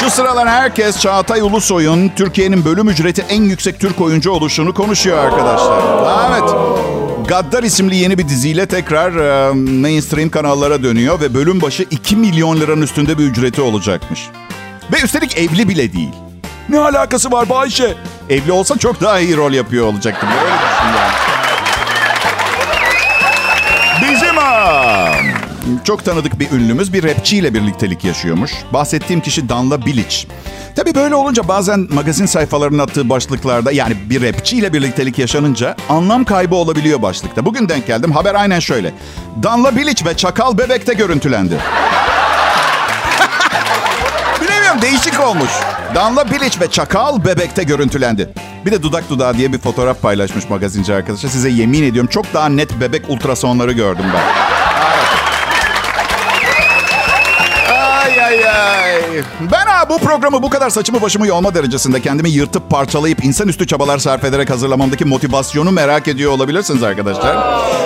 Şu 0.00 0.10
sıralar 0.10 0.48
herkes 0.48 1.00
Çağatay 1.00 1.40
Ulusoy'un 1.40 2.08
Türkiye'nin 2.16 2.64
bölüm 2.64 2.88
ücreti 2.88 3.24
en 3.28 3.42
yüksek 3.42 3.80
Türk 3.80 4.00
oyuncu 4.00 4.30
oluşunu 4.30 4.74
konuşuyor 4.74 5.18
arkadaşlar. 5.18 5.82
Evet. 6.30 6.50
Gaddar 7.28 7.62
isimli 7.62 7.96
yeni 7.96 8.18
bir 8.18 8.28
diziyle 8.28 8.66
tekrar 8.66 9.12
e, 9.16 9.52
mainstream 9.52 10.30
kanallara 10.30 10.82
dönüyor 10.82 11.20
ve 11.20 11.34
bölüm 11.34 11.62
başı 11.62 11.82
2 11.90 12.16
milyon 12.16 12.60
liranın 12.60 12.82
üstünde 12.82 13.18
bir 13.18 13.24
ücreti 13.24 13.62
olacakmış. 13.62 14.20
Ve 14.92 15.00
üstelik 15.04 15.38
evli 15.38 15.68
bile 15.68 15.92
değil. 15.92 16.12
Ne 16.68 16.78
alakası 16.78 17.32
var 17.32 17.48
Bayşe? 17.48 17.94
Evli 18.30 18.52
olsa 18.52 18.78
çok 18.78 19.00
daha 19.00 19.20
iyi 19.20 19.36
rol 19.36 19.52
yapıyor 19.52 19.86
olacaktım. 19.86 20.28
Yani. 20.28 21.12
Bizim 24.12 24.38
aa, 24.38 25.12
çok 25.84 26.04
tanıdık 26.04 26.40
bir 26.40 26.50
ünlümüz 26.50 26.92
bir 26.92 27.04
rapçiyle 27.04 27.54
birliktelik 27.54 28.04
yaşıyormuş. 28.04 28.52
Bahsettiğim 28.72 29.22
kişi 29.22 29.48
Danla 29.48 29.86
Bilic. 29.86 30.26
Tabii 30.76 30.94
böyle 30.94 31.14
olunca 31.14 31.48
bazen 31.48 31.86
magazin 31.90 32.26
sayfalarının 32.26 32.78
attığı 32.78 33.08
başlıklarda 33.08 33.72
yani 33.72 33.96
bir 34.10 34.22
rapçiyle 34.22 34.72
birliktelik 34.72 35.18
yaşanınca 35.18 35.76
anlam 35.88 36.24
kaybı 36.24 36.54
olabiliyor 36.54 37.02
başlıkta. 37.02 37.44
Bugün 37.44 37.68
denk 37.68 37.86
geldim. 37.86 38.12
Haber 38.12 38.34
aynen 38.34 38.60
şöyle. 38.60 38.94
Danla 39.42 39.76
Bilic 39.76 40.04
ve 40.04 40.16
Çakal 40.16 40.58
Bebek'te 40.58 40.94
görüntülendi. 40.94 41.54
Bilemiyorum 44.40 44.82
değişik 44.82 45.20
olmuş. 45.20 45.50
Danla 45.94 46.30
Bilic 46.30 46.60
ve 46.60 46.70
Çakal 46.70 47.24
Bebek'te 47.24 47.62
görüntülendi. 47.62 48.28
Bir 48.66 48.72
de 48.72 48.82
dudak 48.82 49.10
dudağı 49.10 49.34
diye 49.36 49.52
bir 49.52 49.58
fotoğraf 49.58 50.02
paylaşmış 50.02 50.48
magazinci 50.48 50.94
arkadaşlar. 50.94 51.28
Size 51.30 51.48
yemin 51.48 51.82
ediyorum 51.82 52.10
çok 52.12 52.34
daha 52.34 52.48
net 52.48 52.80
bebek 52.80 53.10
ultrasonları 53.10 53.72
gördüm 53.72 54.04
ben. 54.14 54.22
Ay. 58.62 59.22
Ben 59.52 59.66
ha 59.66 59.88
bu 59.88 59.98
programı 59.98 60.42
bu 60.42 60.50
kadar 60.50 60.70
saçımı 60.70 61.02
başımı 61.02 61.26
yolma 61.26 61.54
derecesinde 61.54 62.00
kendimi 62.00 62.30
yırtıp 62.30 62.70
parçalayıp 62.70 63.24
insanüstü 63.24 63.66
çabalar 63.66 63.98
sarf 63.98 64.24
ederek 64.24 64.50
hazırlamamdaki 64.50 65.04
motivasyonu 65.04 65.70
merak 65.70 66.08
ediyor 66.08 66.32
olabilirsiniz 66.32 66.82
arkadaşlar. 66.82 67.36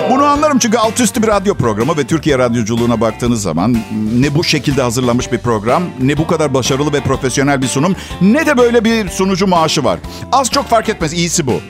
Bunu 0.09 0.25
anlarım 0.25 0.59
çünkü 0.59 0.77
alt 0.77 0.99
üstü 0.99 1.23
bir 1.23 1.27
radyo 1.27 1.55
programı 1.55 1.97
ve 1.97 2.03
Türkiye 2.03 2.37
radyoculuğuna 2.37 3.01
baktığınız 3.01 3.41
zaman 3.41 3.77
ne 4.13 4.35
bu 4.35 4.43
şekilde 4.43 4.81
hazırlanmış 4.81 5.31
bir 5.31 5.37
program, 5.37 5.83
ne 5.99 6.17
bu 6.17 6.27
kadar 6.27 6.53
başarılı 6.53 6.93
ve 6.93 6.99
profesyonel 7.01 7.61
bir 7.61 7.67
sunum, 7.67 7.95
ne 8.21 8.45
de 8.45 8.57
böyle 8.57 8.83
bir 8.83 9.09
sunucu 9.09 9.47
maaşı 9.47 9.83
var. 9.83 9.99
Az 10.31 10.51
çok 10.51 10.69
fark 10.69 10.89
etmez, 10.89 11.13
iyisi 11.13 11.47
bu. 11.47 11.61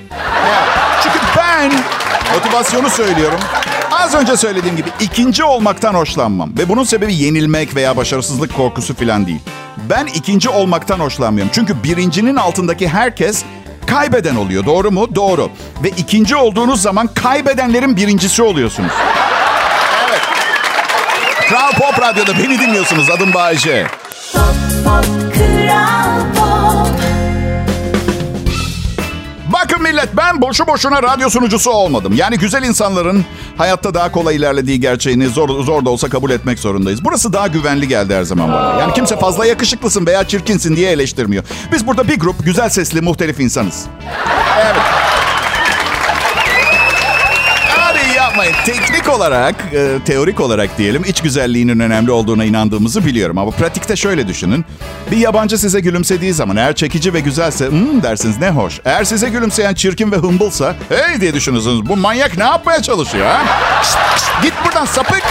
Çünkü 1.03 1.19
ben 1.37 1.71
motivasyonu 2.33 2.89
söylüyorum. 2.89 3.39
Az 4.07 4.15
önce 4.15 4.37
söylediğim 4.37 4.77
gibi 4.77 4.89
ikinci 4.99 5.43
olmaktan 5.43 5.93
hoşlanmam. 5.93 6.57
Ve 6.57 6.69
bunun 6.69 6.83
sebebi 6.83 7.15
yenilmek 7.15 7.75
veya 7.75 7.97
başarısızlık 7.97 8.55
korkusu 8.55 8.95
falan 8.95 9.27
değil. 9.27 9.39
Ben 9.89 10.05
ikinci 10.05 10.49
olmaktan 10.49 10.99
hoşlanmıyorum. 10.99 11.51
Çünkü 11.55 11.83
birincinin 11.83 12.35
altındaki 12.35 12.87
herkes 12.87 13.43
kaybeden 13.85 14.35
oluyor. 14.35 14.65
Doğru 14.65 14.91
mu? 14.91 15.15
Doğru. 15.15 15.49
Ve 15.83 15.89
ikinci 15.89 16.35
olduğunuz 16.35 16.81
zaman 16.81 17.07
kaybedenlerin 17.07 17.97
birincisi 17.97 18.43
oluyorsunuz. 18.43 18.91
Evet. 20.09 20.21
Kral 21.49 21.71
Pop 21.71 22.01
Radyo'da 22.01 22.33
beni 22.37 22.59
dinliyorsunuz. 22.59 23.09
Adım 23.09 23.33
Bayece. 23.33 23.87
Pop, 24.33 24.41
pop, 24.85 25.05
kral 25.33 26.36
millet 29.87 30.17
ben 30.17 30.41
boşu 30.41 30.67
boşuna 30.67 31.03
radyo 31.03 31.29
sunucusu 31.29 31.71
olmadım. 31.71 32.13
Yani 32.15 32.37
güzel 32.37 32.63
insanların 32.63 33.25
hayatta 33.57 33.93
daha 33.93 34.11
kolay 34.11 34.35
ilerlediği 34.35 34.79
gerçeğini 34.79 35.27
zor, 35.27 35.63
zor 35.63 35.85
da 35.85 35.89
olsa 35.89 36.09
kabul 36.09 36.31
etmek 36.31 36.59
zorundayız. 36.59 37.03
Burası 37.03 37.33
daha 37.33 37.47
güvenli 37.47 37.87
geldi 37.87 38.15
her 38.15 38.23
zaman 38.23 38.51
bana. 38.51 38.81
Yani 38.81 38.93
kimse 38.93 39.19
fazla 39.19 39.45
yakışıklısın 39.45 40.05
veya 40.05 40.27
çirkinsin 40.27 40.75
diye 40.75 40.91
eleştirmiyor. 40.91 41.43
Biz 41.71 41.87
burada 41.87 42.07
bir 42.07 42.19
grup 42.19 42.45
güzel 42.45 42.69
sesli 42.69 43.01
muhtelif 43.01 43.39
insanız. 43.39 43.85
Evet. 44.61 45.06
Yapmayın. 48.37 48.65
Teknik 48.65 49.09
olarak, 49.09 49.55
e, 49.73 49.99
teorik 50.05 50.39
olarak 50.39 50.77
diyelim 50.77 51.03
iç 51.07 51.21
güzelliğinin 51.21 51.79
önemli 51.79 52.11
olduğuna 52.11 52.45
inandığımızı 52.45 53.05
biliyorum. 53.05 53.37
Ama 53.37 53.51
pratikte 53.51 53.95
şöyle 53.95 54.27
düşünün. 54.27 54.65
Bir 55.11 55.17
yabancı 55.17 55.57
size 55.57 55.79
gülümsediği 55.79 56.33
zaman 56.33 56.55
eğer 56.55 56.75
çekici 56.75 57.13
ve 57.13 57.19
güzelse 57.19 57.67
hmm 57.67 58.03
dersiniz 58.03 58.37
ne 58.37 58.49
hoş. 58.49 58.79
Eğer 58.85 59.03
size 59.03 59.29
gülümseyen 59.29 59.73
çirkin 59.73 60.11
ve 60.11 60.15
hımbılsa 60.15 60.75
hey 60.89 61.21
diye 61.21 61.33
düşünürsünüz. 61.33 61.89
Bu 61.89 61.97
manyak 61.97 62.37
ne 62.37 62.43
yapmaya 62.43 62.81
çalışıyor 62.81 63.25
ha? 63.25 63.41
Şşt, 63.83 63.97
şşt, 64.15 64.43
git 64.43 64.53
buradan 64.65 64.85
sapık. 64.85 65.23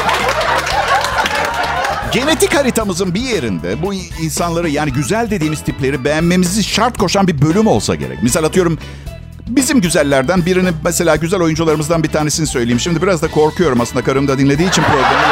Genetik 2.12 2.54
haritamızın 2.54 3.14
bir 3.14 3.20
yerinde 3.20 3.82
bu 3.82 3.94
insanları 3.94 4.68
yani 4.68 4.92
güzel 4.92 5.30
dediğimiz 5.30 5.60
tipleri 5.60 6.04
beğenmemizi 6.04 6.64
şart 6.64 6.98
koşan 6.98 7.28
bir 7.28 7.42
bölüm 7.42 7.66
olsa 7.66 7.94
gerek. 7.94 8.22
Misal 8.22 8.44
atıyorum 8.44 8.78
Bizim 9.48 9.80
güzellerden 9.80 10.46
birini 10.46 10.70
mesela 10.84 11.16
güzel 11.16 11.40
oyuncularımızdan 11.40 12.02
bir 12.02 12.08
tanesini 12.08 12.46
söyleyeyim. 12.46 12.80
Şimdi 12.80 13.02
biraz 13.02 13.22
da 13.22 13.28
korkuyorum 13.30 13.80
aslında 13.80 14.04
karım 14.04 14.28
da 14.28 14.38
dinlediği 14.38 14.68
için 14.68 14.82
programı. 14.82 15.24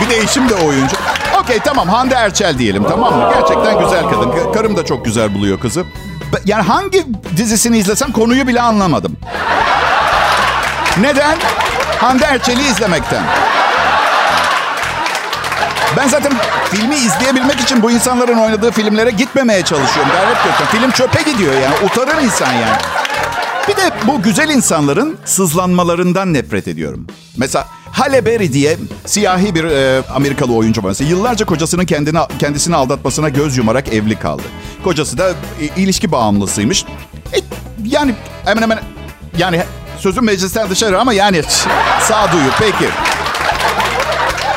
Bir 0.00 0.10
de 0.10 0.16
eşim 0.18 0.48
de 0.48 0.54
oyuncu. 0.54 0.96
Okey 1.40 1.58
tamam 1.58 1.88
Hande 1.88 2.14
Erçel 2.14 2.58
diyelim 2.58 2.84
tamam 2.88 3.14
mı? 3.16 3.30
Gerçekten 3.34 3.78
güzel 3.84 4.02
kadın. 4.02 4.30
Ka- 4.30 4.52
Karım 4.54 4.76
da 4.76 4.84
çok 4.84 5.04
güzel 5.04 5.34
buluyor 5.34 5.60
kızı. 5.60 5.84
Yani 6.44 6.62
hangi 6.62 7.06
dizisini 7.36 7.78
izlesem 7.78 8.12
konuyu 8.12 8.46
bile 8.46 8.60
anlamadım. 8.62 9.16
Neden? 11.00 11.38
Hande 11.98 12.24
Erçel'i 12.24 12.62
izlemekten. 12.62 13.22
Ben 15.96 16.08
zaten 16.08 16.32
filmi 16.70 16.94
izleyebilmek 16.94 17.60
için 17.60 17.82
bu 17.82 17.90
insanların 17.90 18.38
oynadığı 18.38 18.70
filmlere 18.70 19.10
gitmemeye 19.10 19.64
çalışıyorum. 19.64 20.12
Gayret 20.12 20.36
götürüyorum. 20.36 20.66
Film 20.66 20.90
çöpe 20.90 21.30
gidiyor 21.30 21.54
yani. 21.54 21.74
Utanır 21.84 22.22
insan 22.22 22.52
yani. 22.52 22.76
Bir 23.68 23.76
de 23.76 23.90
bu 24.06 24.22
güzel 24.22 24.48
insanların 24.48 25.18
sızlanmalarından 25.24 26.32
nefret 26.32 26.68
ediyorum. 26.68 27.06
Mesela 27.36 27.68
Halle 27.92 28.26
Berry 28.26 28.52
diye 28.52 28.76
siyahi 29.06 29.54
bir 29.54 29.64
e, 29.64 30.02
Amerikalı 30.14 30.54
oyuncu 30.54 30.82
var. 30.82 30.88
Mesela 30.88 31.10
yıllarca 31.10 31.46
kocasının 31.46 31.84
kendini 31.84 32.18
kendisini 32.38 32.76
aldatmasına 32.76 33.28
göz 33.28 33.56
yumarak 33.56 33.88
evli 33.88 34.18
kaldı. 34.18 34.42
Kocası 34.84 35.18
da 35.18 35.30
e, 35.30 35.80
ilişki 35.80 36.12
bağımlısıymış. 36.12 36.84
E, 37.34 37.38
yani 37.84 38.14
hemen 38.44 38.62
hemen 38.62 38.78
yani 39.38 39.62
sözüm 39.98 40.24
meclisten 40.24 40.70
dışarı 40.70 41.00
ama 41.00 41.12
yani 41.12 41.42
sağduyu 42.08 42.50
peki. 42.58 42.90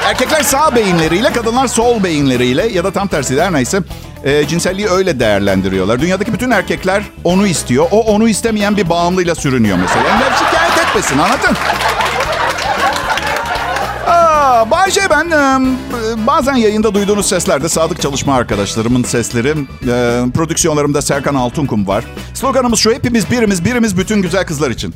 Erkekler 0.06 0.44
sağ 0.44 0.76
beyinleriyle, 0.76 1.34
kadınlar 1.34 1.68
sol 1.68 2.04
beyinleriyle 2.04 2.68
ya 2.68 2.84
da 2.84 2.92
tam 2.92 3.08
tersi 3.08 3.42
her 3.42 3.54
neyse 3.54 3.80
e, 4.24 4.48
cinselliği 4.48 4.88
öyle 4.90 5.20
değerlendiriyorlar. 5.20 6.02
Dünyadaki 6.02 6.34
bütün 6.34 6.52
erkekler 6.52 7.04
onu 7.24 7.48
istiyor. 7.48 7.88
O 7.92 8.02
onu 8.02 8.30
istemeyen 8.30 8.78
bir 8.78 8.90
bağımlıyla 8.90 9.36
sürünüyor 9.36 9.78
mesela. 9.78 10.08
Yani 10.10 10.24
şikayet 10.38 10.88
etmesin 10.88 11.18
anladın? 11.18 11.58
Aa, 14.08 14.72
Bayce 14.72 15.02
ben 15.10 15.30
e, 15.30 16.28
bazen 16.28 16.56
yayında 16.56 16.94
duyduğunuz 16.94 17.30
seslerde 17.30 17.70
sadık 17.70 18.02
çalışma 18.02 18.36
arkadaşlarımın 18.36 19.04
sesleri. 19.04 19.50
E, 19.50 20.32
prodüksiyonlarımda 20.32 21.02
Serkan 21.02 21.36
Altunkum 21.36 21.88
var. 21.88 22.04
Sloganımız 22.34 22.80
şu 22.80 22.94
hepimiz 22.94 23.32
birimiz 23.32 23.66
birimiz 23.66 23.98
bütün 23.98 24.22
güzel 24.22 24.46
kızlar 24.46 24.72
için. 24.72 24.96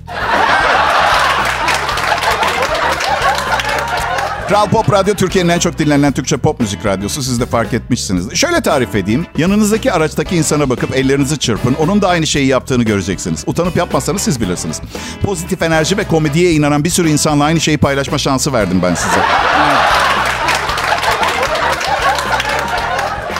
Kral 4.49 4.69
Pop 4.69 4.91
Radyo 4.91 5.13
Türkiye'nin 5.13 5.49
en 5.49 5.59
çok 5.59 5.77
dinlenen 5.77 6.11
Türkçe 6.11 6.37
pop 6.37 6.59
müzik 6.59 6.85
radyosu. 6.85 7.23
Siz 7.23 7.39
de 7.39 7.45
fark 7.45 7.73
etmişsiniz. 7.73 8.33
Şöyle 8.33 8.61
tarif 8.61 8.95
edeyim. 8.95 9.25
Yanınızdaki 9.37 9.91
araçtaki 9.91 10.35
insana 10.35 10.69
bakıp 10.69 10.95
ellerinizi 10.95 11.37
çırpın. 11.39 11.73
Onun 11.73 12.01
da 12.01 12.07
aynı 12.07 12.27
şeyi 12.27 12.47
yaptığını 12.47 12.83
göreceksiniz. 12.83 13.43
Utanıp 13.47 13.75
yapmazsanız 13.75 14.21
siz 14.21 14.41
bilirsiniz. 14.41 14.81
Pozitif 15.23 15.61
enerji 15.61 15.97
ve 15.97 16.03
komediye 16.03 16.51
inanan 16.51 16.83
bir 16.83 16.89
sürü 16.89 17.09
insanla 17.09 17.43
aynı 17.43 17.59
şeyi 17.59 17.77
paylaşma 17.77 18.17
şansı 18.17 18.53
verdim 18.53 18.79
ben 18.83 18.95
size. 18.95 19.19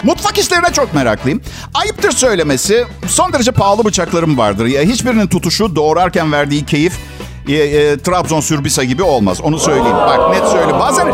Mutfak 0.04 0.38
işlerine 0.38 0.74
çok 0.74 0.94
meraklıyım. 0.94 1.42
Ayıptır 1.74 2.12
söylemesi 2.12 2.86
son 3.08 3.34
derece 3.34 3.52
pahalı 3.52 3.86
bıçaklarım 3.86 4.38
vardır. 4.38 4.66
Ya 4.66 4.82
hiçbirinin 4.82 5.28
tutuşu 5.28 5.76
doğrarken 5.76 6.32
verdiği 6.32 6.66
keyif 6.66 6.94
e, 7.50 7.64
e, 7.64 7.98
Trabzon 7.98 8.40
sürbisa 8.40 8.84
gibi 8.84 9.04
olmaz. 9.04 9.42
Onu 9.42 9.60
söyleyeyim. 9.60 9.98
Bak 9.98 10.36
net 10.36 10.48
söyle. 10.48 10.74
Bazen 10.74 11.08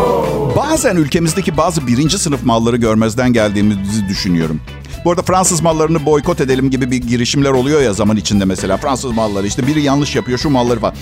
bazen 0.56 0.96
ülkemizdeki 0.96 1.58
bazı 1.58 1.88
birinci 1.88 2.18
sınıf 2.18 2.44
malları 2.44 2.78
görmezden 2.78 3.34
geldiğimizi 3.34 4.08
düşünüyorum. 4.08 4.62
Bu 5.06 5.12
arada 5.12 5.22
Fransız 5.22 5.62
mallarını 5.62 6.06
boykot 6.06 6.42
edelim 6.42 6.70
gibi 6.70 6.92
bir 6.92 6.98
girişimler 6.98 7.50
oluyor 7.50 7.82
ya 7.82 7.94
zaman 7.94 8.18
içinde 8.18 8.46
mesela. 8.46 8.78
Fransız 8.78 9.12
malları 9.12 9.48
işte 9.48 9.68
biri 9.68 9.82
yanlış 9.82 10.16
yapıyor 10.16 10.38
şu 10.40 10.50
malları 10.50 10.80
falan. 10.80 10.96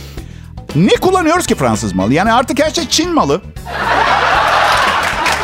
Ne 0.75 0.95
kullanıyoruz 0.95 1.47
ki 1.47 1.55
Fransız 1.55 1.93
malı? 1.93 2.13
Yani 2.13 2.33
artık 2.33 2.63
her 2.63 2.69
şey 2.71 2.87
Çin 2.87 3.13
malı. 3.13 3.41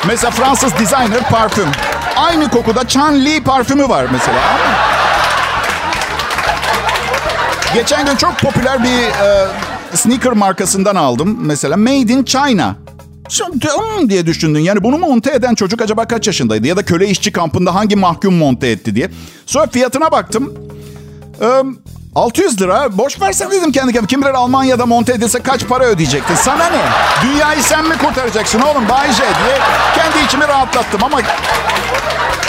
Mesela 0.08 0.32
Fransız 0.32 0.80
designer 0.80 1.30
parfüm. 1.30 1.70
Aynı 2.16 2.50
kokuda 2.50 2.88
Chan 2.88 3.26
Li 3.26 3.44
parfümü 3.44 3.90
var 3.90 4.06
mesela. 4.12 4.40
Geçen 7.74 8.06
gün 8.06 8.16
çok 8.16 8.40
popüler 8.40 8.84
bir 8.84 9.04
e, 9.24 9.48
sneaker 9.94 10.34
markasından 10.34 10.96
aldım. 10.96 11.38
Mesela 11.42 11.78
Made 11.78 12.14
in 12.14 12.24
China. 12.24 12.76
Şimdi 13.30 13.68
hmm 13.68 14.10
diye 14.10 14.26
düşündün. 14.26 14.60
Yani 14.60 14.84
bunu 14.84 14.98
monte 14.98 15.32
eden 15.32 15.56
çocuk 15.56 15.82
acaba 15.82 16.06
kaç 16.06 16.28
yaşındaydı? 16.28 16.68
Ya 16.68 16.78
da 16.78 16.86
köle 16.86 17.08
işçi 17.08 17.32
kampında 17.32 17.76
hangi 17.76 17.96
mahkum 17.96 18.36
monte 18.36 18.68
etti 18.68 18.96
diye. 18.96 19.10
Sonra 19.46 19.68
fiyatına 19.68 20.12
baktım. 20.12 20.54
Ee, 21.42 21.64
600 22.16 22.62
lira. 22.62 22.98
Boş 22.98 23.22
versen 23.22 23.52
dedim 23.52 23.72
kendi 23.72 23.94
kendime. 23.94 24.08
Kim 24.08 24.22
bilir 24.22 24.34
Almanya'da 24.34 24.86
monte 24.86 25.14
edilse 25.14 25.40
kaç 25.40 25.68
para 25.68 25.86
ödeyecektin? 25.86 26.36
Sana 26.36 26.70
ne? 26.70 26.82
Dünyayı 27.24 27.64
sen 27.64 27.88
mi 27.88 27.98
kurtaracaksın 27.98 28.60
oğlum? 28.62 28.90
Bay 28.90 29.12
J 29.12 29.18
diye 29.18 29.60
kendi 29.96 30.26
içimi 30.26 30.48
rahatlattım 30.48 31.04
ama... 31.04 31.22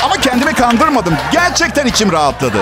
Ama 0.04 0.16
kendimi 0.16 0.52
kandırmadım. 0.52 1.14
Gerçekten 1.32 1.86
içim 1.86 2.12
rahatladı. 2.12 2.58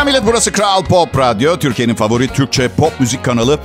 Pekala 0.00 0.12
millet 0.12 0.26
burası 0.26 0.52
Kral 0.52 0.84
Pop 0.84 1.18
Radyo. 1.18 1.56
Türkiye'nin 1.56 1.94
favori 1.94 2.28
Türkçe 2.28 2.68
pop 2.68 3.00
müzik 3.00 3.24
kanalı. 3.24 3.58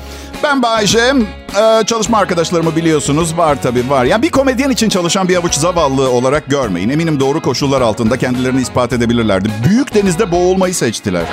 Ben 0.43 0.63
Bayece. 0.63 1.13
Ee, 1.56 1.84
çalışma 1.86 2.17
arkadaşlarımı 2.17 2.76
biliyorsunuz. 2.76 3.38
Var 3.38 3.58
tabii 3.63 3.89
var. 3.89 4.06
Ya 4.06 4.21
bir 4.21 4.30
komedyen 4.30 4.69
için 4.69 4.89
çalışan 4.89 5.30
bir 5.30 5.36
avuç 5.36 5.54
zavallı 5.54 6.10
olarak 6.10 6.50
görmeyin. 6.50 6.89
Eminim 6.89 7.19
doğru 7.19 7.41
koşullar 7.41 7.82
altında 7.82 8.17
kendilerini 8.17 8.62
ispat 8.62 8.93
edebilirlerdi. 8.93 9.50
Büyük 9.69 9.95
denizde 9.95 10.32
boğulmayı 10.32 10.76
seçtiler. 10.76 11.24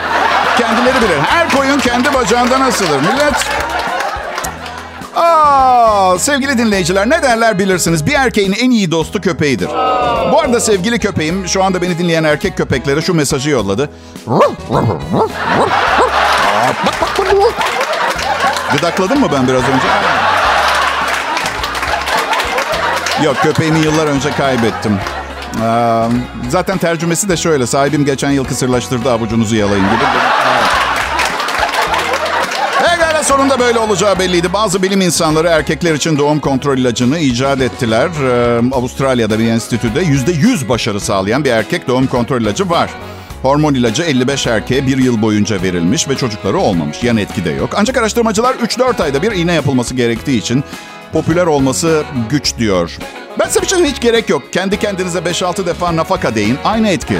Kendileri 0.59 0.97
bilir. 0.97 1.19
Her 1.23 1.51
koyun 1.51 1.79
kendi 1.79 2.15
bacağından 2.15 2.61
asılır. 2.61 2.99
Millet 3.01 3.47
Aa, 5.16 6.18
sevgili 6.18 6.59
dinleyiciler 6.59 7.11
ne 7.11 7.22
derler 7.22 7.59
bilirsiniz. 7.59 8.07
Bir 8.07 8.12
erkeğin 8.12 8.53
en 8.53 8.70
iyi 8.70 8.90
dostu 8.90 9.20
köpeğidir. 9.20 9.68
Bu 10.33 10.40
arada 10.40 10.61
sevgili 10.61 10.98
köpeğim 10.98 11.48
şu 11.48 11.64
anda 11.64 11.83
beni 11.83 11.98
dinleyen 11.98 12.25
erkek 12.25 12.57
köpeklere 12.57 13.03
şu 13.03 13.14
mesajı 13.14 13.51
yolladı. 13.51 13.90
Gıdakladım 18.72 19.20
mı 19.20 19.29
ben 19.33 19.48
biraz 19.48 19.62
önce? 19.62 19.87
Yok 23.25 23.37
köpeğimi 23.42 23.79
yıllar 23.79 24.07
önce 24.07 24.31
kaybettim. 24.31 24.98
Aa, 25.64 26.09
zaten 26.48 26.79
tercümesi 26.79 27.29
de 27.29 27.37
şöyle. 27.37 27.66
Sahibim 27.66 28.05
geçen 28.05 28.31
yıl 28.31 28.44
kısırlaştırdı 28.44 29.12
avucunuzu 29.12 29.57
yalayın 29.57 29.85
gibi. 29.85 29.98
Pekala 29.98 30.91
sonunda 33.37 33.59
böyle 33.59 33.79
olacağı 33.79 34.18
belliydi. 34.18 34.53
Bazı 34.53 34.83
bilim 34.83 35.01
insanları 35.01 35.49
erkekler 35.49 35.95
için 35.95 36.18
doğum 36.18 36.40
kontrol 36.40 36.79
ilacını 36.79 37.18
icat 37.18 37.61
ettiler. 37.61 38.09
Ee, 38.25 38.61
Avustralya'da 38.73 39.38
bir 39.38 39.49
enstitüde 39.49 40.03
%100 40.03 40.68
başarı 40.68 41.01
sağlayan 41.01 41.45
bir 41.45 41.51
erkek 41.51 41.88
doğum 41.88 42.07
kontrol 42.07 42.40
ilacı 42.40 42.71
var. 42.71 42.90
Hormon 43.42 43.75
ilacı 43.75 44.03
55 44.03 44.47
erkeğe 44.47 44.87
bir 44.87 44.99
yıl 44.99 45.23
boyunca 45.23 45.62
verilmiş 45.62 46.09
ve 46.09 46.16
çocukları 46.16 46.59
olmamış. 46.59 47.03
Yan 47.03 47.16
etki 47.16 47.45
de 47.45 47.51
yok. 47.51 47.71
Ancak 47.77 47.97
araştırmacılar 47.97 48.55
3-4 48.55 49.03
ayda 49.03 49.23
bir 49.23 49.33
iğne 49.33 49.53
yapılması 49.53 49.95
gerektiği 49.95 50.38
için 50.38 50.64
popüler 51.12 51.47
olması 51.47 52.05
güç 52.31 52.59
diyor. 52.59 52.99
Ben 53.38 53.47
size 53.47 53.62
bir 53.62 53.66
şey 53.66 53.85
hiç 53.85 54.01
gerek 54.01 54.29
yok. 54.31 54.53
Kendi 54.53 54.79
kendinize 54.79 55.18
5-6 55.18 55.66
defa 55.66 55.97
nafaka 55.97 56.35
deyin. 56.35 56.59
Aynı 56.64 56.88
etki. 56.88 57.14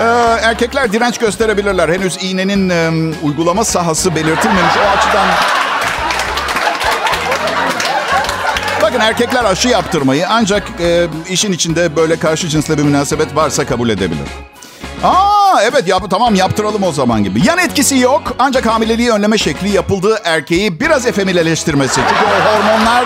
Ee, 0.00 0.04
erkekler 0.42 0.92
direnç 0.92 1.18
gösterebilirler. 1.18 1.88
Henüz 1.88 2.24
iğnenin 2.24 2.68
e, 2.70 2.90
uygulama 3.22 3.64
sahası 3.64 4.14
belirtilmemiş. 4.14 4.74
O 4.76 4.98
açıdan... 4.98 5.26
Bakın 8.82 9.00
erkekler 9.00 9.44
aşı 9.44 9.68
yaptırmayı 9.68 10.26
ancak 10.28 10.62
e, 10.80 11.06
işin 11.28 11.52
içinde 11.52 11.96
böyle 11.96 12.16
karşı 12.16 12.48
cinsle 12.48 12.78
bir 12.78 12.82
münasebet 12.82 13.36
varsa 13.36 13.66
kabul 13.66 13.88
edebilir. 13.88 14.28
Aa 15.04 15.62
evet 15.62 15.88
yap, 15.88 16.02
tamam 16.10 16.34
yaptıralım 16.34 16.82
o 16.82 16.92
zaman 16.92 17.24
gibi. 17.24 17.46
Yan 17.46 17.58
etkisi 17.58 17.98
yok 17.98 18.22
ancak 18.38 18.66
hamileliği 18.66 19.10
önleme 19.10 19.38
şekli 19.38 19.68
yapıldığı 19.68 20.18
erkeği 20.24 20.80
biraz 20.80 21.06
efemileleştirmesi. 21.06 21.94
Çünkü 21.94 22.24
o 22.24 22.50
hormonlar 22.50 23.04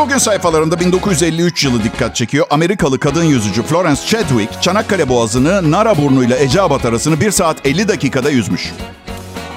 bugün 0.00 0.18
sayfalarında 0.18 0.80
1953 0.80 1.64
yılı 1.64 1.84
dikkat 1.84 2.16
çekiyor. 2.16 2.46
Amerikalı 2.50 2.98
kadın 2.98 3.24
yüzücü 3.24 3.62
Florence 3.62 4.00
Chadwick, 4.06 4.62
Çanakkale 4.62 5.08
Boğazı'nı 5.08 5.70
Naraburnu 5.70 6.24
ile 6.24 6.42
Eceabat 6.42 6.84
arasını 6.84 7.20
1 7.20 7.30
saat 7.30 7.66
50 7.66 7.88
dakikada 7.88 8.30
yüzmüş. 8.30 8.72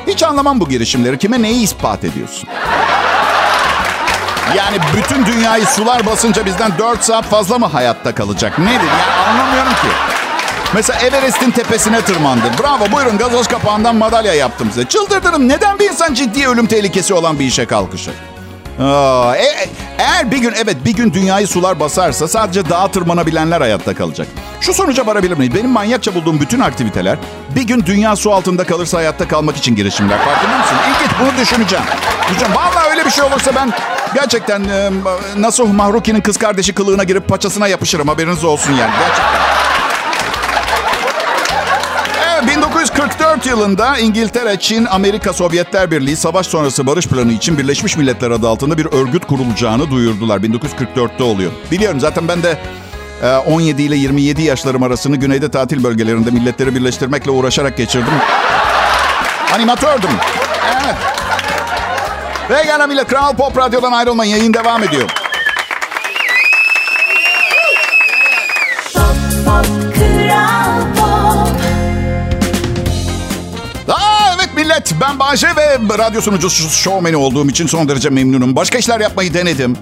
Hiç 0.07 0.23
anlamam 0.23 0.59
bu 0.59 0.69
girişimleri. 0.69 1.17
Kime 1.17 1.41
neyi 1.41 1.63
ispat 1.63 2.03
ediyorsun? 2.03 2.49
Yani 4.57 4.77
bütün 4.97 5.25
dünyayı 5.25 5.65
sular 5.65 6.05
basınca 6.05 6.45
bizden 6.45 6.71
4 6.79 7.03
saat 7.03 7.25
fazla 7.25 7.59
mı 7.59 7.65
hayatta 7.65 8.15
kalacak? 8.15 8.59
Nedir? 8.59 8.71
Yani 8.73 9.29
anlamıyorum 9.29 9.73
ki. 9.73 9.87
Mesela 10.73 10.99
Everest'in 10.99 11.51
tepesine 11.51 12.01
tırmandı. 12.01 12.43
Bravo 12.63 12.91
buyurun 12.91 13.17
gazoz 13.17 13.47
kapağından 13.47 13.95
madalya 13.95 14.33
yaptım 14.33 14.67
size. 14.69 14.85
Çıldırdırım. 14.87 15.47
Neden 15.47 15.79
bir 15.79 15.89
insan 15.89 16.13
ciddi 16.13 16.47
ölüm 16.47 16.65
tehlikesi 16.65 17.13
olan 17.13 17.39
bir 17.39 17.45
işe 17.45 17.65
kalkışır? 17.65 18.13
E- 18.79 19.69
eğer 19.97 20.31
bir 20.31 20.37
gün 20.37 20.53
evet 20.63 20.77
bir 20.85 20.93
gün 20.93 21.13
dünyayı 21.13 21.47
sular 21.47 21.79
basarsa 21.79 22.27
sadece 22.27 22.69
dağa 22.69 22.87
tırmanabilenler 22.87 23.61
hayatta 23.61 23.95
kalacak. 23.95 24.27
Şu 24.61 24.73
sonuca 24.73 25.05
varabilir 25.05 25.37
miyiz? 25.37 25.55
Benim 25.55 25.69
manyakça 25.69 26.15
bulduğum 26.15 26.39
bütün 26.39 26.59
aktiviteler 26.59 27.17
bir 27.55 27.61
gün 27.61 27.85
dünya 27.85 28.15
su 28.15 28.33
altında 28.33 28.63
kalırsa 28.63 28.97
hayatta 28.97 29.27
kalmak 29.27 29.57
için 29.57 29.75
girişimler. 29.75 30.17
Farkında 30.17 30.57
mısın? 30.57 30.75
İlginç 30.89 31.11
bunu 31.21 31.41
düşüneceğim. 31.41 31.85
Düşüneceğim. 32.23 32.55
Vallahi 32.55 32.89
öyle 32.91 33.05
bir 33.05 33.11
şey 33.11 33.23
olursa 33.23 33.55
ben 33.55 33.71
gerçekten 34.15 34.63
e, 34.63 34.89
Nasuh 35.37 35.73
Mahruki'nin 35.73 36.21
kız 36.21 36.37
kardeşi 36.37 36.73
kılığına 36.73 37.03
girip 37.03 37.27
paçasına 37.29 37.67
yapışırım. 37.67 38.07
Haberiniz 38.07 38.43
olsun 38.43 38.71
yani. 38.71 38.91
Gerçekten. 38.99 39.32
1944 42.83 43.45
yılında 43.45 43.97
İngiltere, 43.97 44.59
Çin, 44.59 44.85
Amerika, 44.85 45.33
Sovyetler 45.33 45.91
Birliği 45.91 46.15
savaş 46.15 46.47
sonrası 46.47 46.87
barış 46.87 47.07
planı 47.07 47.31
için 47.31 47.57
Birleşmiş 47.57 47.97
Milletler 47.97 48.31
adı 48.31 48.47
altında 48.47 48.77
bir 48.77 48.85
örgüt 48.85 49.25
kurulacağını 49.25 49.91
duyurdular. 49.91 50.39
1944'te 50.39 51.23
oluyor. 51.23 51.51
Biliyorum 51.71 51.99
zaten 51.99 52.27
ben 52.27 52.43
de 52.43 52.57
e, 53.23 53.35
17 53.35 53.83
ile 53.83 53.95
27 53.95 54.41
yaşlarım 54.41 54.83
arasını 54.83 55.15
güneyde 55.15 55.51
tatil 55.51 55.83
bölgelerinde 55.83 56.31
milletleri 56.31 56.75
birleştirmekle 56.75 57.31
uğraşarak 57.31 57.77
geçirdim. 57.77 58.13
Animatördüm. 59.53 60.09
Evet. 60.83 60.95
Ve 62.49 62.93
ile 62.93 63.03
Kral 63.03 63.35
Pop 63.35 63.57
Radyo'dan 63.57 63.91
ayrılmayın. 63.91 64.31
Yayın 64.31 64.53
devam 64.53 64.83
ediyor. 64.83 65.22
Millet 74.73 74.93
ben 75.01 75.19
Bahçe 75.19 75.47
ve 75.47 75.97
radyo 75.97 76.21
sunucusu 76.21 76.69
şovmeni 76.69 77.15
olduğum 77.15 77.49
için 77.49 77.67
son 77.67 77.89
derece 77.89 78.09
memnunum. 78.09 78.55
Başka 78.55 78.77
işler 78.77 78.99
yapmayı 78.99 79.33
denedim. 79.33 79.77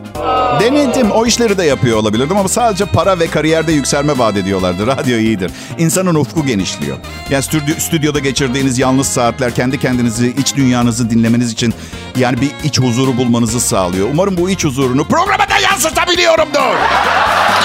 Denedim. 0.60 1.12
O 1.12 1.26
işleri 1.26 1.58
de 1.58 1.64
yapıyor 1.64 1.98
olabilirdim 1.98 2.38
ama 2.38 2.50
sadece 2.50 2.86
para 2.86 3.20
ve 3.20 3.28
kariyerde 3.28 3.72
yükselme 3.72 4.18
vaat 4.18 4.38
ediyorlardı. 4.38 4.88
Radyo 4.98 5.18
iyidir. 5.18 5.52
İnsanın 5.78 6.16
ufku 6.16 6.46
genişliyor. 6.46 6.98
Yani 7.30 7.44
stüdyo, 7.44 7.76
stüdyoda 7.76 8.20
geçirdiğiniz 8.20 8.80
yalnız 8.80 9.08
saatler 9.08 9.56
kendi 9.56 9.80
kendinizi, 9.80 10.34
iç 10.38 10.56
dünyanızı 10.56 11.10
dinlemeniz 11.10 11.52
için 11.52 11.74
yani 12.16 12.42
bir 12.42 12.52
iç 12.64 12.80
huzuru 12.80 13.18
bulmanızı 13.18 13.60
sağlıyor. 13.60 14.08
Umarım 14.14 14.38
bu 14.38 14.50
iç 14.50 14.66
huzurunu 14.66 15.08
programa 15.08 15.50
da 15.50 15.58
yansıtabiliyorumdur. 15.64 16.60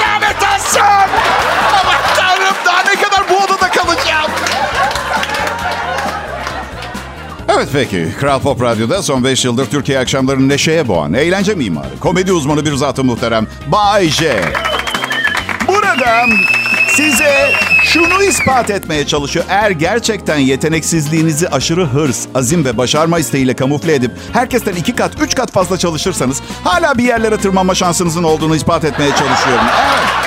Lanet 0.01 0.43
olsun! 0.43 0.81
Aman 1.83 2.01
tanrım 2.17 2.57
daha 2.67 2.83
ne 2.83 3.03
kadar 3.03 3.29
bu 3.31 3.46
Evet 7.57 7.69
peki. 7.73 8.09
Kral 8.21 8.41
Pop 8.41 8.63
Radyo'da 8.63 9.03
son 9.03 9.25
5 9.25 9.45
yıldır 9.45 9.67
Türkiye 9.67 9.99
akşamlarını 9.99 10.49
neşeye 10.49 10.89
boğan, 10.89 11.13
eğlence 11.13 11.55
mimarı, 11.55 11.99
komedi 12.01 12.33
uzmanı 12.33 12.65
bir 12.65 12.75
zatı 12.75 13.05
muhterem 13.05 13.47
Bay 13.67 14.09
J. 14.09 14.45
Burada 15.69 16.27
size 16.89 17.51
şunu 17.85 18.23
ispat 18.23 18.71
etmeye 18.71 19.07
çalışıyor. 19.07 19.45
Eğer 19.49 19.71
gerçekten 19.71 20.39
yeteneksizliğinizi 20.39 21.49
aşırı 21.49 21.87
hırs, 21.87 22.27
azim 22.35 22.65
ve 22.65 22.77
başarma 22.77 23.19
isteğiyle 23.19 23.55
kamufle 23.55 23.95
edip 23.95 24.11
herkesten 24.33 24.75
iki 24.75 24.95
kat, 24.95 25.13
üç 25.21 25.35
kat 25.35 25.53
fazla 25.53 25.79
çalışırsanız 25.79 26.43
hala 26.65 26.99
bir 26.99 27.05
yerlere 27.05 27.37
tırmanma 27.37 27.75
şansınızın 27.75 28.23
olduğunu 28.23 28.57
ispat 28.57 28.85
etmeye 28.85 29.11
çalışıyorum. 29.11 29.65
Evet. 29.75 30.27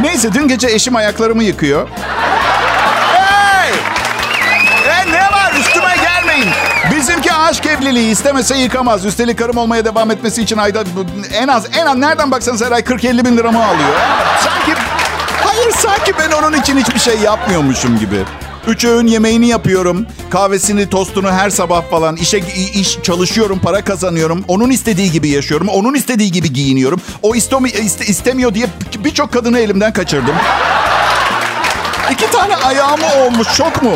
Neyse 0.00 0.32
dün 0.32 0.48
gece 0.48 0.68
eşim 0.68 0.96
ayaklarımı 0.96 1.44
yıkıyor. 1.44 1.88
Aşk 7.54 7.66
evliliği 7.66 8.10
istemese 8.10 8.56
yıkamaz. 8.56 9.04
Üstelik 9.04 9.38
karım 9.38 9.56
olmaya 9.56 9.84
devam 9.84 10.10
etmesi 10.10 10.42
için 10.42 10.56
ayda 10.56 10.84
en 11.34 11.48
az 11.48 11.66
en 11.78 11.86
az 11.86 11.96
nereden 11.96 12.30
baksanız 12.30 12.62
her 12.64 12.72
ay 12.72 12.80
40-50 12.80 13.24
bin 13.24 13.36
liramı 13.36 13.66
alıyor. 13.66 13.88
Sanki 14.44 14.80
hayır 15.44 15.70
sanki 15.70 16.12
ben 16.18 16.30
onun 16.30 16.60
için 16.60 16.78
hiçbir 16.78 17.00
şey 17.00 17.18
yapmıyormuşum 17.18 17.98
gibi. 17.98 18.16
Üç 18.66 18.84
öğün 18.84 19.06
yemeğini 19.06 19.48
yapıyorum. 19.48 20.06
Kahvesini, 20.30 20.90
tostunu 20.90 21.32
her 21.32 21.50
sabah 21.50 21.90
falan. 21.90 22.16
İşe 22.16 22.38
iş 22.74 22.98
çalışıyorum, 23.02 23.58
para 23.58 23.84
kazanıyorum. 23.84 24.44
Onun 24.48 24.70
istediği 24.70 25.12
gibi 25.12 25.28
yaşıyorum. 25.28 25.68
Onun 25.68 25.94
istediği 25.94 26.32
gibi 26.32 26.52
giyiniyorum. 26.52 27.00
O 27.22 27.34
istemi, 27.34 27.70
iste, 27.70 28.04
istemiyor 28.04 28.54
diye 28.54 28.66
birçok 29.04 29.32
kadını 29.32 29.58
elimden 29.58 29.92
kaçırdım. 29.92 30.34
İki 32.10 32.30
tane 32.30 32.56
ayağımı 32.56 33.06
olmuş. 33.26 33.48
Çok 33.56 33.82
mu? 33.82 33.92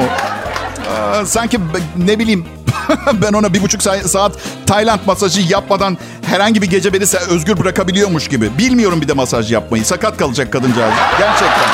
Aa, 0.91 1.27
sanki 1.27 1.61
ne 1.97 2.19
bileyim 2.19 2.47
ben 3.13 3.33
ona 3.33 3.55
bir 3.55 3.63
buçuk 3.63 3.81
sa- 3.81 4.09
saat 4.09 4.33
Tayland 4.67 5.01
masajı 5.07 5.41
yapmadan 5.41 5.99
herhangi 6.27 6.63
bir 6.63 6.71
gece 6.71 6.93
beni 6.93 7.05
özgür 7.29 7.59
bırakabiliyormuş 7.59 8.29
gibi. 8.29 8.59
Bilmiyorum 8.59 9.01
bir 9.01 9.09
de 9.09 9.13
masaj 9.13 9.53
yapmayı. 9.53 9.85
Sakat 9.85 10.17
kalacak 10.17 10.53
kadıncağız. 10.53 10.95
Gerçekten. 11.19 11.69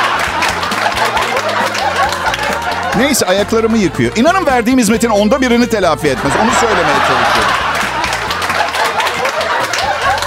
Neyse 2.97 3.27
ayaklarımı 3.27 3.79
yıkıyor. 3.79 4.17
İnanın 4.17 4.47
verdiğim 4.47 4.79
hizmetin 4.79 5.09
onda 5.11 5.41
birini 5.41 5.69
telafi 5.69 6.09
etmez. 6.09 6.33
Onu 6.43 6.51
söylemeye 6.61 6.97
çalışıyorum. 6.99 7.53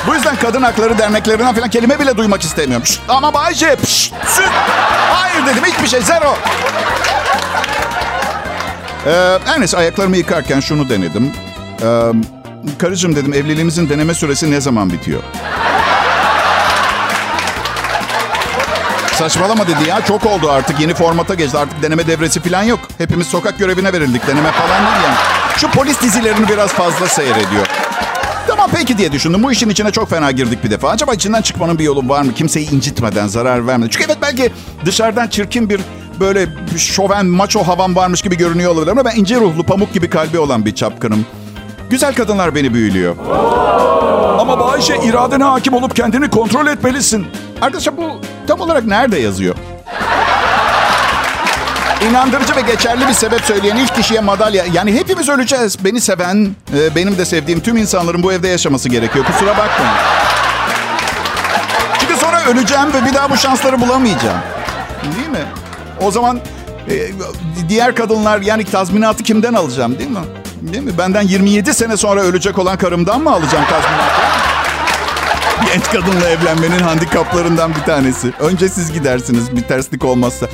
Bu 0.08 0.16
yüzden 0.16 0.36
kadın 0.36 0.62
hakları 0.62 0.98
derneklerinden 0.98 1.56
falan 1.56 1.70
kelime 1.70 2.00
bile 2.00 2.18
duymak 2.18 2.44
istemiyorum. 2.44 2.86
Şşt, 2.86 3.02
ama 3.08 3.34
Bayce, 3.34 3.76
pşt, 3.76 4.14
süt. 4.28 4.50
Hayır 5.12 5.46
dedim 5.46 5.64
hiçbir 5.66 5.88
şey 5.88 6.02
zero. 6.02 6.36
Ee, 9.08 9.40
her 9.46 9.60
neyse 9.60 9.78
ayaklarımı 9.78 10.18
yıkarken 10.18 10.60
şunu 10.60 10.90
denedim. 10.90 11.32
Ee, 11.82 12.12
karıcığım 12.78 13.16
dedim 13.16 13.34
evliliğimizin 13.34 13.90
deneme 13.90 14.14
süresi 14.14 14.52
ne 14.52 14.62
zaman 14.62 14.90
bitiyor? 14.90 15.22
Saçmalama 19.14 19.68
dedi 19.68 19.90
ya 19.90 20.02
çok 20.06 20.26
oldu 20.26 20.52
artık 20.52 20.80
yeni 20.80 20.94
formata 20.94 21.34
geçti 21.34 21.58
artık 21.58 21.82
deneme 21.84 22.08
devresi 22.08 22.40
falan 22.40 22.64
yok. 22.64 22.80
Hepimiz 22.98 23.28
sokak 23.28 23.60
görevine 23.60 23.94
verildik 23.94 24.28
deneme 24.28 24.52
falan 24.52 24.86
değil 24.86 25.04
yani. 25.06 25.16
Şu 25.58 25.72
polis 25.72 26.02
dizilerini 26.02 26.50
biraz 26.50 26.74
fazla 26.74 27.08
seyrediyor. 27.08 27.68
Tamam 28.48 28.70
peki 28.76 28.98
diye 28.98 29.12
düşündüm. 29.12 29.44
Bu 29.44 29.52
işin 29.52 29.70
içine 29.70 29.92
çok 29.92 30.10
fena 30.10 30.32
girdik 30.32 30.64
bir 30.64 30.72
defa. 30.72 30.90
Acaba 30.90 31.14
içinden 31.14 31.42
çıkmanın 31.42 31.80
bir 31.80 31.84
yolu 31.84 32.10
var 32.10 32.22
mı? 32.22 32.34
Kimseyi 32.34 32.72
incitmeden, 32.72 33.28
zarar 33.28 33.68
vermeden. 33.68 33.90
Çünkü 33.90 34.06
evet 34.06 34.18
belki 34.22 34.52
dışarıdan 34.86 35.28
çirkin 35.28 35.70
bir 35.70 35.82
böyle 36.20 36.48
şoven, 36.78 37.26
maço 37.26 37.64
havam 37.64 37.96
varmış 37.96 38.22
gibi 38.22 38.38
görünüyor 38.38 38.72
olabilir 38.72 38.92
ama 38.92 39.06
ben 39.06 39.16
ince 39.16 39.36
ruhlu, 39.36 39.64
pamuk 39.64 39.94
gibi 39.94 40.10
kalbi 40.10 40.40
olan 40.40 40.66
bir 40.66 40.76
çapkınım. 40.76 41.26
Güzel 41.90 42.16
kadınlar 42.16 42.56
beni 42.56 42.74
büyülüyor. 42.74 43.16
Ama 44.40 44.60
Bayşe 44.60 44.98
iradene 45.04 45.44
hakim 45.44 45.74
olup 45.74 45.96
kendini 45.96 46.30
kontrol 46.30 46.68
etmelisin. 46.68 47.28
Arkadaşlar 47.62 47.98
bu 47.98 48.22
tam 48.48 48.62
olarak 48.62 48.86
nerede 48.86 49.20
yazıyor? 49.20 49.56
İnandırıcı 52.10 52.56
ve 52.56 52.62
geçerli 52.62 53.08
bir 53.08 53.14
sebep 53.14 53.42
söyleyen 53.42 53.76
ilk 53.76 53.96
kişiye 53.96 54.20
madalya. 54.20 54.66
Yani 54.74 54.94
hepimiz 54.94 55.30
öleceğiz. 55.30 55.86
Beni 55.86 56.02
seven, 56.02 56.50
e, 56.78 56.96
benim 56.96 57.18
de 57.18 57.26
sevdiğim 57.26 57.60
tüm 57.60 57.78
insanların 57.78 58.24
bu 58.24 58.34
evde 58.34 58.48
yaşaması 58.48 58.90
gerekiyor. 58.90 59.26
Kusura 59.26 59.50
bakmayın. 59.50 59.94
Çünkü 62.00 62.16
sonra 62.16 62.46
öleceğim 62.46 62.94
ve 62.94 63.06
bir 63.06 63.14
daha 63.14 63.30
bu 63.30 63.38
şansları 63.38 63.82
bulamayacağım. 63.82 64.38
Değil 65.04 65.30
mi? 65.30 65.46
O 66.02 66.12
zaman 66.12 66.40
e, 66.90 66.94
diğer 67.70 67.96
kadınlar 67.96 68.42
yani 68.42 68.64
tazminatı 68.64 69.24
kimden 69.24 69.54
alacağım 69.54 70.00
değil 70.00 70.10
mi? 70.10 70.18
Değil 70.62 70.84
mi? 70.84 70.98
Benden 70.98 71.22
27 71.22 71.74
sene 71.74 71.98
sonra 71.98 72.22
ölecek 72.22 72.60
olan 72.60 72.78
karımdan 72.78 73.22
mı 73.22 73.32
alacağım 73.32 73.66
tazminatı? 73.70 74.22
Genç 75.74 75.84
kadınla 75.84 76.30
evlenmenin 76.30 76.80
handikaplarından 76.80 77.76
bir 77.76 77.82
tanesi. 77.82 78.34
Önce 78.40 78.70
siz 78.70 78.94
gidersiniz 78.94 79.56
bir 79.56 79.62
terslik 79.62 80.06
olmazsa. 80.06 80.48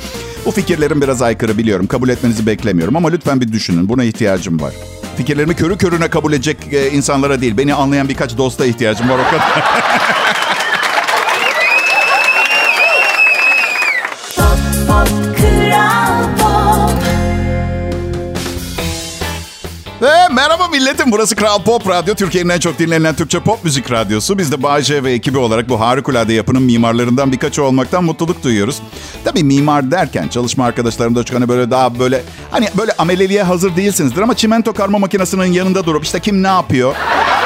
Bu 0.46 0.50
fikirlerim 0.50 1.00
biraz 1.00 1.22
aykırı 1.22 1.58
biliyorum. 1.58 1.86
Kabul 1.86 2.08
etmenizi 2.08 2.46
beklemiyorum 2.46 2.96
ama 2.96 3.08
lütfen 3.08 3.40
bir 3.40 3.52
düşünün. 3.52 3.88
Buna 3.88 4.04
ihtiyacım 4.04 4.60
var. 4.60 4.72
Fikirlerimi 5.16 5.56
körü 5.56 5.78
körüne 5.78 6.08
kabul 6.08 6.32
edecek 6.32 6.56
e, 6.72 6.90
insanlara 6.90 7.40
değil. 7.40 7.56
Beni 7.58 7.74
anlayan 7.74 8.08
birkaç 8.08 8.36
dosta 8.38 8.66
ihtiyacım 8.66 9.08
var 9.08 9.18
o 9.18 9.30
kadar. 9.30 9.64
milletim. 20.74 21.12
Burası 21.12 21.36
Kral 21.36 21.62
Pop 21.62 21.88
Radyo. 21.88 22.14
Türkiye'nin 22.14 22.48
en 22.48 22.58
çok 22.58 22.78
dinlenen 22.78 23.14
Türkçe 23.14 23.40
pop 23.40 23.64
müzik 23.64 23.90
radyosu. 23.90 24.38
Biz 24.38 24.52
de 24.52 24.62
Bağcay 24.62 25.04
ve 25.04 25.12
ekibi 25.12 25.38
olarak 25.38 25.68
bu 25.68 25.80
harikulade 25.80 26.32
yapının 26.32 26.62
mimarlarından 26.62 27.32
birkaçı 27.32 27.64
olmaktan 27.64 28.04
mutluluk 28.04 28.44
duyuyoruz. 28.44 28.82
Tabii 29.24 29.44
mimar 29.44 29.90
derken 29.90 30.28
çalışma 30.28 30.64
arkadaşlarım 30.64 31.14
da 31.14 31.24
çok 31.24 31.36
hani 31.36 31.48
böyle 31.48 31.70
daha 31.70 31.98
böyle 31.98 32.22
hani 32.50 32.68
böyle 32.78 32.92
ameleliğe 32.98 33.42
hazır 33.42 33.76
değilsinizdir 33.76 34.22
ama 34.22 34.34
çimento 34.34 34.72
karma 34.72 34.98
makinesinin 34.98 35.52
yanında 35.52 35.86
durup 35.86 36.04
işte 36.04 36.20
kim 36.20 36.42
ne 36.42 36.48
yapıyor? 36.48 36.94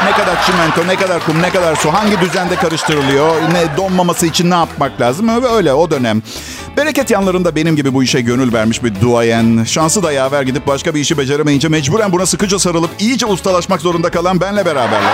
Ne 0.04 0.10
kadar 0.10 0.46
çimento, 0.46 0.86
ne 0.86 0.96
kadar 0.96 1.26
kum, 1.26 1.42
ne 1.42 1.50
kadar 1.50 1.76
su, 1.76 1.92
hangi 1.92 2.20
düzende 2.20 2.56
karıştırılıyor, 2.56 3.34
ne 3.52 3.76
donmaması 3.76 4.26
için 4.26 4.50
ne 4.50 4.54
yapmak 4.54 5.00
lazım? 5.00 5.28
Öyle, 5.56 5.72
o 5.72 5.90
dönem. 5.90 6.22
Bereket 6.78 7.10
yanlarında 7.10 7.54
benim 7.54 7.76
gibi 7.76 7.94
bu 7.94 8.02
işe 8.02 8.20
gönül 8.20 8.52
vermiş 8.52 8.84
bir 8.84 9.00
duayen, 9.00 9.64
şansı 9.64 10.02
da 10.02 10.12
yaver 10.12 10.42
gidip 10.42 10.66
başka 10.66 10.94
bir 10.94 11.00
işi 11.00 11.18
beceremeyince 11.18 11.68
mecburen 11.68 12.12
buna 12.12 12.26
sıkıca 12.26 12.58
sarılıp 12.58 12.90
iyice 12.98 13.26
ustalaşmak 13.26 13.80
zorunda 13.80 14.10
kalan 14.10 14.40
benle 14.40 14.66
beraberler. 14.66 15.12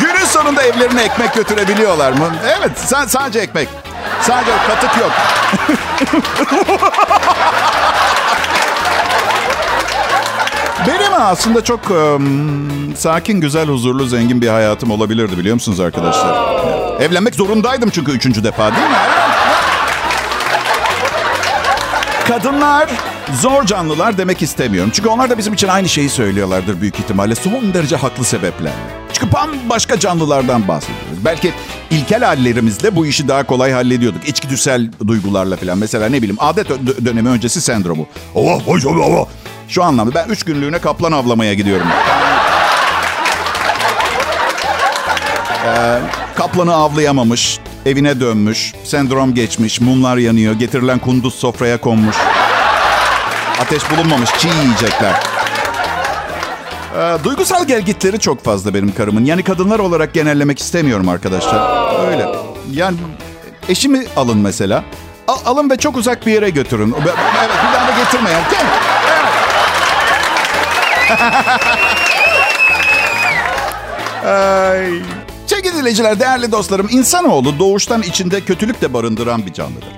Günün 0.00 0.24
sonunda 0.24 0.62
evlerine 0.62 1.02
ekmek 1.02 1.34
götürebiliyorlar 1.34 2.12
mı? 2.12 2.32
Evet, 2.58 2.70
sa- 2.90 3.08
sadece 3.08 3.38
ekmek. 3.38 3.68
Sadece 4.22 4.50
katık 4.68 4.96
yok. 5.00 5.10
Benim 10.86 11.12
aslında 11.20 11.64
çok 11.64 11.90
ım, 11.90 12.96
sakin, 12.96 13.40
güzel, 13.40 13.68
huzurlu, 13.68 14.06
zengin 14.06 14.40
bir 14.40 14.48
hayatım 14.48 14.90
olabilirdi 14.90 15.38
biliyor 15.38 15.54
musunuz 15.54 15.80
arkadaşlar? 15.80 16.54
Evlenmek 17.00 17.34
zorundaydım 17.34 17.90
çünkü 17.90 18.12
üçüncü 18.12 18.44
defa 18.44 18.76
değil 18.76 18.88
mi? 18.88 18.96
Kadınlar 22.34 22.90
zor 23.40 23.64
canlılar 23.66 24.18
demek 24.18 24.42
istemiyorum. 24.42 24.90
Çünkü 24.94 25.08
onlar 25.08 25.30
da 25.30 25.38
bizim 25.38 25.54
için 25.54 25.68
aynı 25.68 25.88
şeyi 25.88 26.08
söylüyorlardır 26.08 26.80
büyük 26.80 26.98
ihtimalle. 26.98 27.34
Son 27.34 27.74
derece 27.74 27.96
haklı 27.96 28.24
sebeplerle. 28.24 28.72
Çünkü 29.12 29.32
bambaşka 29.32 29.98
canlılardan 29.98 30.68
bahsediyoruz. 30.68 31.24
Belki 31.24 31.52
ilkel 31.90 32.24
hallerimizle 32.24 32.96
bu 32.96 33.06
işi 33.06 33.28
daha 33.28 33.44
kolay 33.46 33.72
hallediyorduk. 33.72 34.28
İçgüdüsel 34.28 34.90
duygularla 35.06 35.56
falan. 35.56 35.78
Mesela 35.78 36.08
ne 36.08 36.16
bileyim 36.16 36.36
adet 36.38 36.70
dö- 36.70 37.04
dönemi 37.04 37.28
öncesi 37.28 37.60
sendromu. 37.60 38.06
Oh, 38.34 38.62
oh, 38.66 38.86
oh. 38.86 39.28
Şu 39.68 39.84
anlamda 39.84 40.14
ben 40.14 40.28
üç 40.28 40.42
günlüğüne 40.42 40.78
kaplan 40.78 41.12
avlamaya 41.12 41.54
gidiyorum. 41.54 41.86
Ee, 45.66 45.98
kaplanı 46.36 46.74
avlayamamış, 46.74 47.58
evine 47.86 48.20
dönmüş, 48.20 48.72
sendrom 48.84 49.34
geçmiş, 49.34 49.80
mumlar 49.80 50.16
yanıyor, 50.16 50.54
getirilen 50.54 50.98
kunduz 50.98 51.34
sofraya 51.34 51.80
konmuş. 51.80 52.16
Ateş 53.60 53.90
bulunmamış, 53.90 54.30
çiğ 54.38 54.48
yiyecekler. 54.48 55.14
Ee, 56.98 57.16
duygusal 57.24 57.66
gelgitleri 57.66 58.18
çok 58.20 58.44
fazla 58.44 58.74
benim 58.74 58.94
karımın. 58.94 59.24
Yani 59.24 59.42
kadınlar 59.42 59.78
olarak 59.78 60.14
genellemek 60.14 60.58
istemiyorum 60.58 61.08
arkadaşlar. 61.08 61.84
Öyle. 62.10 62.26
Yani 62.72 62.96
eşimi 63.68 64.04
alın 64.16 64.38
mesela. 64.38 64.84
Al- 65.28 65.38
alın 65.44 65.70
ve 65.70 65.76
çok 65.76 65.96
uzak 65.96 66.26
bir 66.26 66.32
yere 66.32 66.50
götürün. 66.50 66.94
Evet, 66.98 67.14
bir 67.68 67.72
daha 67.74 67.88
da 67.88 67.92
getirmeyin. 68.04 68.38
okey? 68.46 68.58
Evet. 69.08 69.24
Ay. 74.26 75.23
Sevgili 75.46 75.74
dinleyiciler, 75.74 76.20
değerli 76.20 76.52
dostlarım, 76.52 76.88
insanoğlu 76.90 77.58
doğuştan 77.58 78.02
içinde 78.02 78.40
kötülük 78.40 78.80
de 78.80 78.92
barındıran 78.92 79.46
bir 79.46 79.52
canlıdır. 79.52 79.88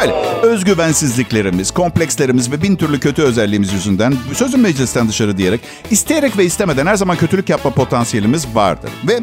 Öyle. 0.00 0.12
Özgüvensizliklerimiz, 0.42 1.70
komplekslerimiz 1.70 2.52
ve 2.52 2.62
bin 2.62 2.76
türlü 2.76 3.00
kötü 3.00 3.22
özelliğimiz 3.22 3.72
yüzünden 3.72 4.14
sözün 4.34 4.60
meclisten 4.60 5.08
dışarı 5.08 5.38
diyerek 5.38 5.60
isteyerek 5.90 6.38
ve 6.38 6.44
istemeden 6.44 6.86
her 6.86 6.96
zaman 6.96 7.16
kötülük 7.16 7.48
yapma 7.48 7.70
potansiyelimiz 7.70 8.54
vardır. 8.54 8.90
Ve 9.08 9.20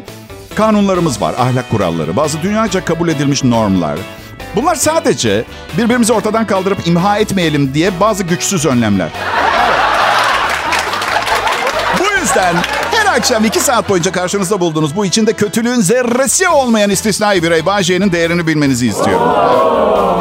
kanunlarımız 0.54 1.20
var, 1.20 1.34
ahlak 1.38 1.70
kuralları, 1.70 2.16
bazı 2.16 2.42
dünyaca 2.42 2.84
kabul 2.84 3.08
edilmiş 3.08 3.44
normlar. 3.44 3.98
Bunlar 4.56 4.74
sadece 4.74 5.44
birbirimizi 5.78 6.12
ortadan 6.12 6.46
kaldırıp 6.46 6.86
imha 6.86 7.18
etmeyelim 7.18 7.74
diye 7.74 8.00
bazı 8.00 8.24
güçsüz 8.24 8.66
önlemler. 8.66 9.08
Bu 11.98 12.20
yüzden 12.20 12.56
akşam 13.16 13.44
iki 13.44 13.60
saat 13.60 13.88
boyunca 13.88 14.12
karşınızda 14.12 14.60
bulduğunuz 14.60 14.96
bu 14.96 15.06
içinde 15.06 15.32
kötülüğün 15.32 15.80
zerresi 15.80 16.48
olmayan 16.48 16.90
istisnai 16.90 17.42
birey 17.42 17.66
Bayce'nin 17.66 18.12
değerini 18.12 18.46
bilmenizi 18.46 18.86
istiyorum. 18.86 19.30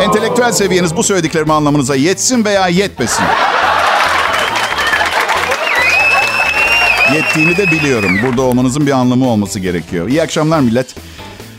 Entelektüel 0.02 0.52
seviyeniz 0.52 0.96
bu 0.96 1.04
söylediklerimi 1.04 1.54
anlamınıza 1.54 1.96
yetsin 1.96 2.46
veya 2.46 2.68
yetmesin. 2.68 3.26
Yettiğini 7.14 7.58
de 7.58 7.72
biliyorum. 7.72 8.20
Burada 8.26 8.42
olmanızın 8.42 8.88
bir 8.88 8.92
anlamı 8.92 9.30
olması 9.30 9.60
gerekiyor. 9.60 10.08
İyi 10.08 10.22
akşamlar 10.22 10.60
millet. 10.60 10.96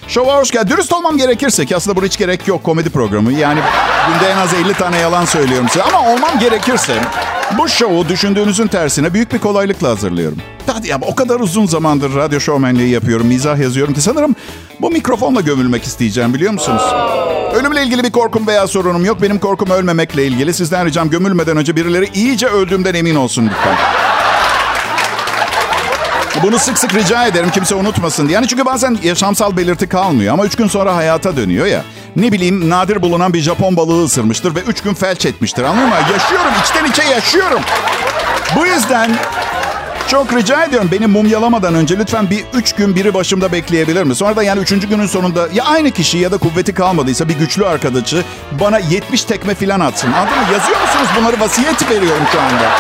Şova 0.09 0.37
hoş 0.37 0.51
geldin. 0.51 0.69
Dürüst 0.69 0.93
olmam 0.93 1.17
gerekirse 1.17 1.67
ki 1.67 1.77
aslında 1.77 1.97
buna 1.97 2.05
hiç 2.05 2.17
gerek 2.19 2.49
yok 2.49 2.65
komedi 2.65 2.91
programı. 2.91 3.33
Yani 3.33 3.61
günde 4.09 4.31
en 4.33 4.37
az 4.37 4.55
50 4.55 4.75
tane 4.75 4.99
yalan 4.99 5.25
söylüyorum 5.25 5.69
size. 5.69 5.83
Ama 5.83 6.13
olmam 6.13 6.39
gerekirse 6.39 6.95
bu 7.59 7.69
şovu 7.69 8.09
düşündüğünüzün 8.09 8.67
tersine 8.67 9.15
büyük 9.15 9.33
bir 9.33 9.39
kolaylıkla 9.39 9.89
hazırlıyorum. 9.89 10.39
Hadi 10.67 10.89
ya 10.89 10.99
o 11.03 11.15
kadar 11.15 11.41
uzun 11.41 11.67
zamandır 11.67 12.15
radyo 12.15 12.41
şovmenliği 12.41 12.91
yapıyorum, 12.91 13.27
mizah 13.27 13.59
yazıyorum 13.59 13.95
ki 13.95 14.01
sanırım 14.01 14.37
bu 14.81 14.91
mikrofonla 14.91 15.41
gömülmek 15.41 15.85
isteyeceğim 15.85 16.35
biliyor 16.35 16.53
musunuz? 16.53 16.83
Ölümle 17.55 17.83
ilgili 17.83 18.03
bir 18.03 18.11
korkum 18.11 18.47
veya 18.47 18.67
sorunum 18.67 19.05
yok. 19.05 19.23
Benim 19.23 19.39
korkum 19.39 19.71
ölmemekle 19.71 20.27
ilgili. 20.27 20.55
Sizden 20.55 20.87
ricam 20.87 21.11
gömülmeden 21.11 21.57
önce 21.57 21.77
birileri 21.77 22.09
iyice 22.15 22.47
öldüğümden 22.47 22.95
emin 22.95 23.15
olsun 23.15 23.45
lütfen. 23.47 24.06
Bunu 26.43 26.59
sık 26.59 26.79
sık 26.79 26.95
rica 26.95 27.27
ederim 27.27 27.51
kimse 27.51 27.75
unutmasın. 27.75 28.29
Yani 28.29 28.49
çünkü 28.49 28.65
bazen 28.65 28.99
yaşamsal 29.03 29.57
belirti 29.57 29.89
kalmıyor 29.89 30.35
ama 30.35 30.47
üç 30.47 30.57
gün 30.57 30.67
sonra 30.69 30.97
hayata 30.97 31.37
dönüyor 31.37 31.67
ya. 31.67 31.83
Ne 32.17 32.33
bileyim 32.33 32.71
nadir 32.71 33.03
bulunan 33.03 33.33
bir 33.33 33.41
Japon 33.41 33.77
balığı 33.77 34.05
ısırmıştır 34.05 34.55
ve 34.55 34.61
üç 34.61 34.81
gün 34.83 34.95
felç 34.95 35.27
etmiştir 35.27 35.63
anladın 35.63 35.89
mı? 35.89 35.95
Yaşıyorum 36.13 36.53
içten 36.65 36.85
içe 36.85 37.03
yaşıyorum. 37.03 37.61
Bu 38.57 38.67
yüzden 38.67 39.11
çok 40.09 40.33
rica 40.33 40.65
ediyorum 40.65 40.89
beni 40.93 41.07
mumyalamadan 41.07 41.75
önce 41.75 41.99
lütfen 41.99 42.31
bir 42.31 42.45
üç 42.55 42.73
gün 42.73 42.95
biri 42.97 43.15
başımda 43.15 43.53
bekleyebilir 43.53 44.03
mi? 44.03 44.15
Sonra 44.15 44.37
da 44.37 44.43
yani 44.43 44.61
üçüncü 44.61 44.89
günün 44.89 45.07
sonunda 45.07 45.49
ya 45.55 45.65
aynı 45.65 45.91
kişi 45.91 46.19
ya 46.19 46.33
da 46.33 46.39
kuvveti 46.39 46.75
kalmadıysa 46.75 47.29
bir 47.29 47.35
güçlü 47.39 47.67
arkadaşı 47.67 48.25
bana 48.61 48.79
70 48.79 49.25
tekme 49.25 49.55
filan 49.55 49.81
atsın. 49.81 50.13
Anladın 50.13 50.39
mı? 50.39 50.53
Yazıyor 50.53 50.81
musunuz 50.81 51.09
bunları 51.21 51.41
vasiyet 51.41 51.91
veriyorum 51.91 52.23
şu 52.33 52.41
anda. 52.41 52.71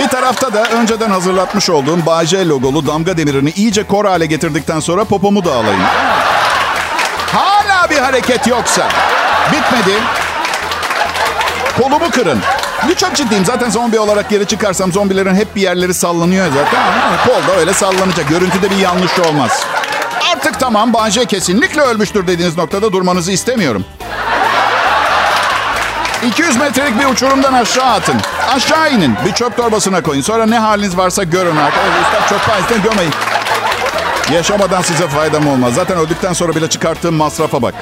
Bir 0.00 0.08
tarafta 0.08 0.52
da 0.52 0.62
önceden 0.62 1.10
hazırlatmış 1.10 1.70
olduğum 1.70 2.06
Bağcay 2.06 2.48
logolu 2.48 2.86
damga 2.86 3.16
demirini 3.16 3.50
iyice 3.50 3.86
kor 3.86 4.04
hale 4.04 4.26
getirdikten 4.26 4.80
sonra 4.80 5.04
popomu 5.04 5.44
da 5.44 5.52
alayım. 5.54 5.80
Hala 7.32 7.90
bir 7.90 7.98
hareket 7.98 8.46
yoksa. 8.46 8.88
Bitmedi. 9.52 9.98
Kolumu 11.78 12.10
kırın. 12.10 12.38
Bu 12.88 12.94
çok 12.94 13.16
ciddiyim. 13.16 13.44
Zaten 13.44 13.70
zombi 13.70 13.98
olarak 13.98 14.30
geri 14.30 14.46
çıkarsam 14.46 14.92
zombilerin 14.92 15.34
hep 15.34 15.56
bir 15.56 15.60
yerleri 15.60 15.94
sallanıyor 15.94 16.46
zaten. 16.46 16.82
Kol 17.26 17.48
da 17.48 17.56
öyle 17.58 17.72
sallanacak. 17.72 18.28
Görüntüde 18.28 18.70
bir 18.70 18.76
yanlış 18.76 19.18
olmaz. 19.18 19.66
Artık 20.32 20.60
tamam 20.60 20.92
Bağcay 20.92 21.26
kesinlikle 21.26 21.80
ölmüştür 21.80 22.26
dediğiniz 22.26 22.56
noktada 22.56 22.92
durmanızı 22.92 23.32
istemiyorum. 23.32 23.84
200 26.26 26.56
metrelik 26.56 27.00
bir 27.00 27.04
uçurumdan 27.04 27.52
aşağı 27.52 27.90
atın. 27.92 28.16
Aşağı 28.54 28.92
inin. 28.92 29.14
Bir 29.26 29.32
çöp 29.32 29.56
torbasına 29.56 30.02
koyun. 30.02 30.22
Sonra 30.22 30.46
ne 30.46 30.58
haliniz 30.58 30.96
varsa 30.96 31.22
görün 31.24 31.56
arkadaşlar. 31.56 32.02
Üstten 32.02 32.28
çöp 32.28 32.46
tanesine 32.46 32.78
gömeyin. 32.78 33.12
Yaşamadan 34.32 34.82
size 34.82 35.08
faydam 35.08 35.48
olmaz. 35.48 35.74
Zaten 35.74 35.98
öldükten 35.98 36.32
sonra 36.32 36.54
bile 36.54 36.68
çıkarttığım 36.68 37.14
masrafa 37.14 37.62
bak. 37.62 37.74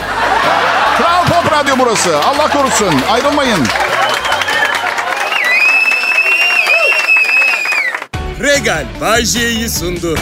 Kral 0.98 1.24
Pop 1.26 1.52
Radyo 1.52 1.74
burası. 1.78 2.18
Allah 2.18 2.48
korusun. 2.48 2.94
Ayrılmayın. 3.11 3.66
Regal 8.40 8.85
Bay 9.00 9.24
J'yi 9.24 9.70
sundu. 9.70 10.18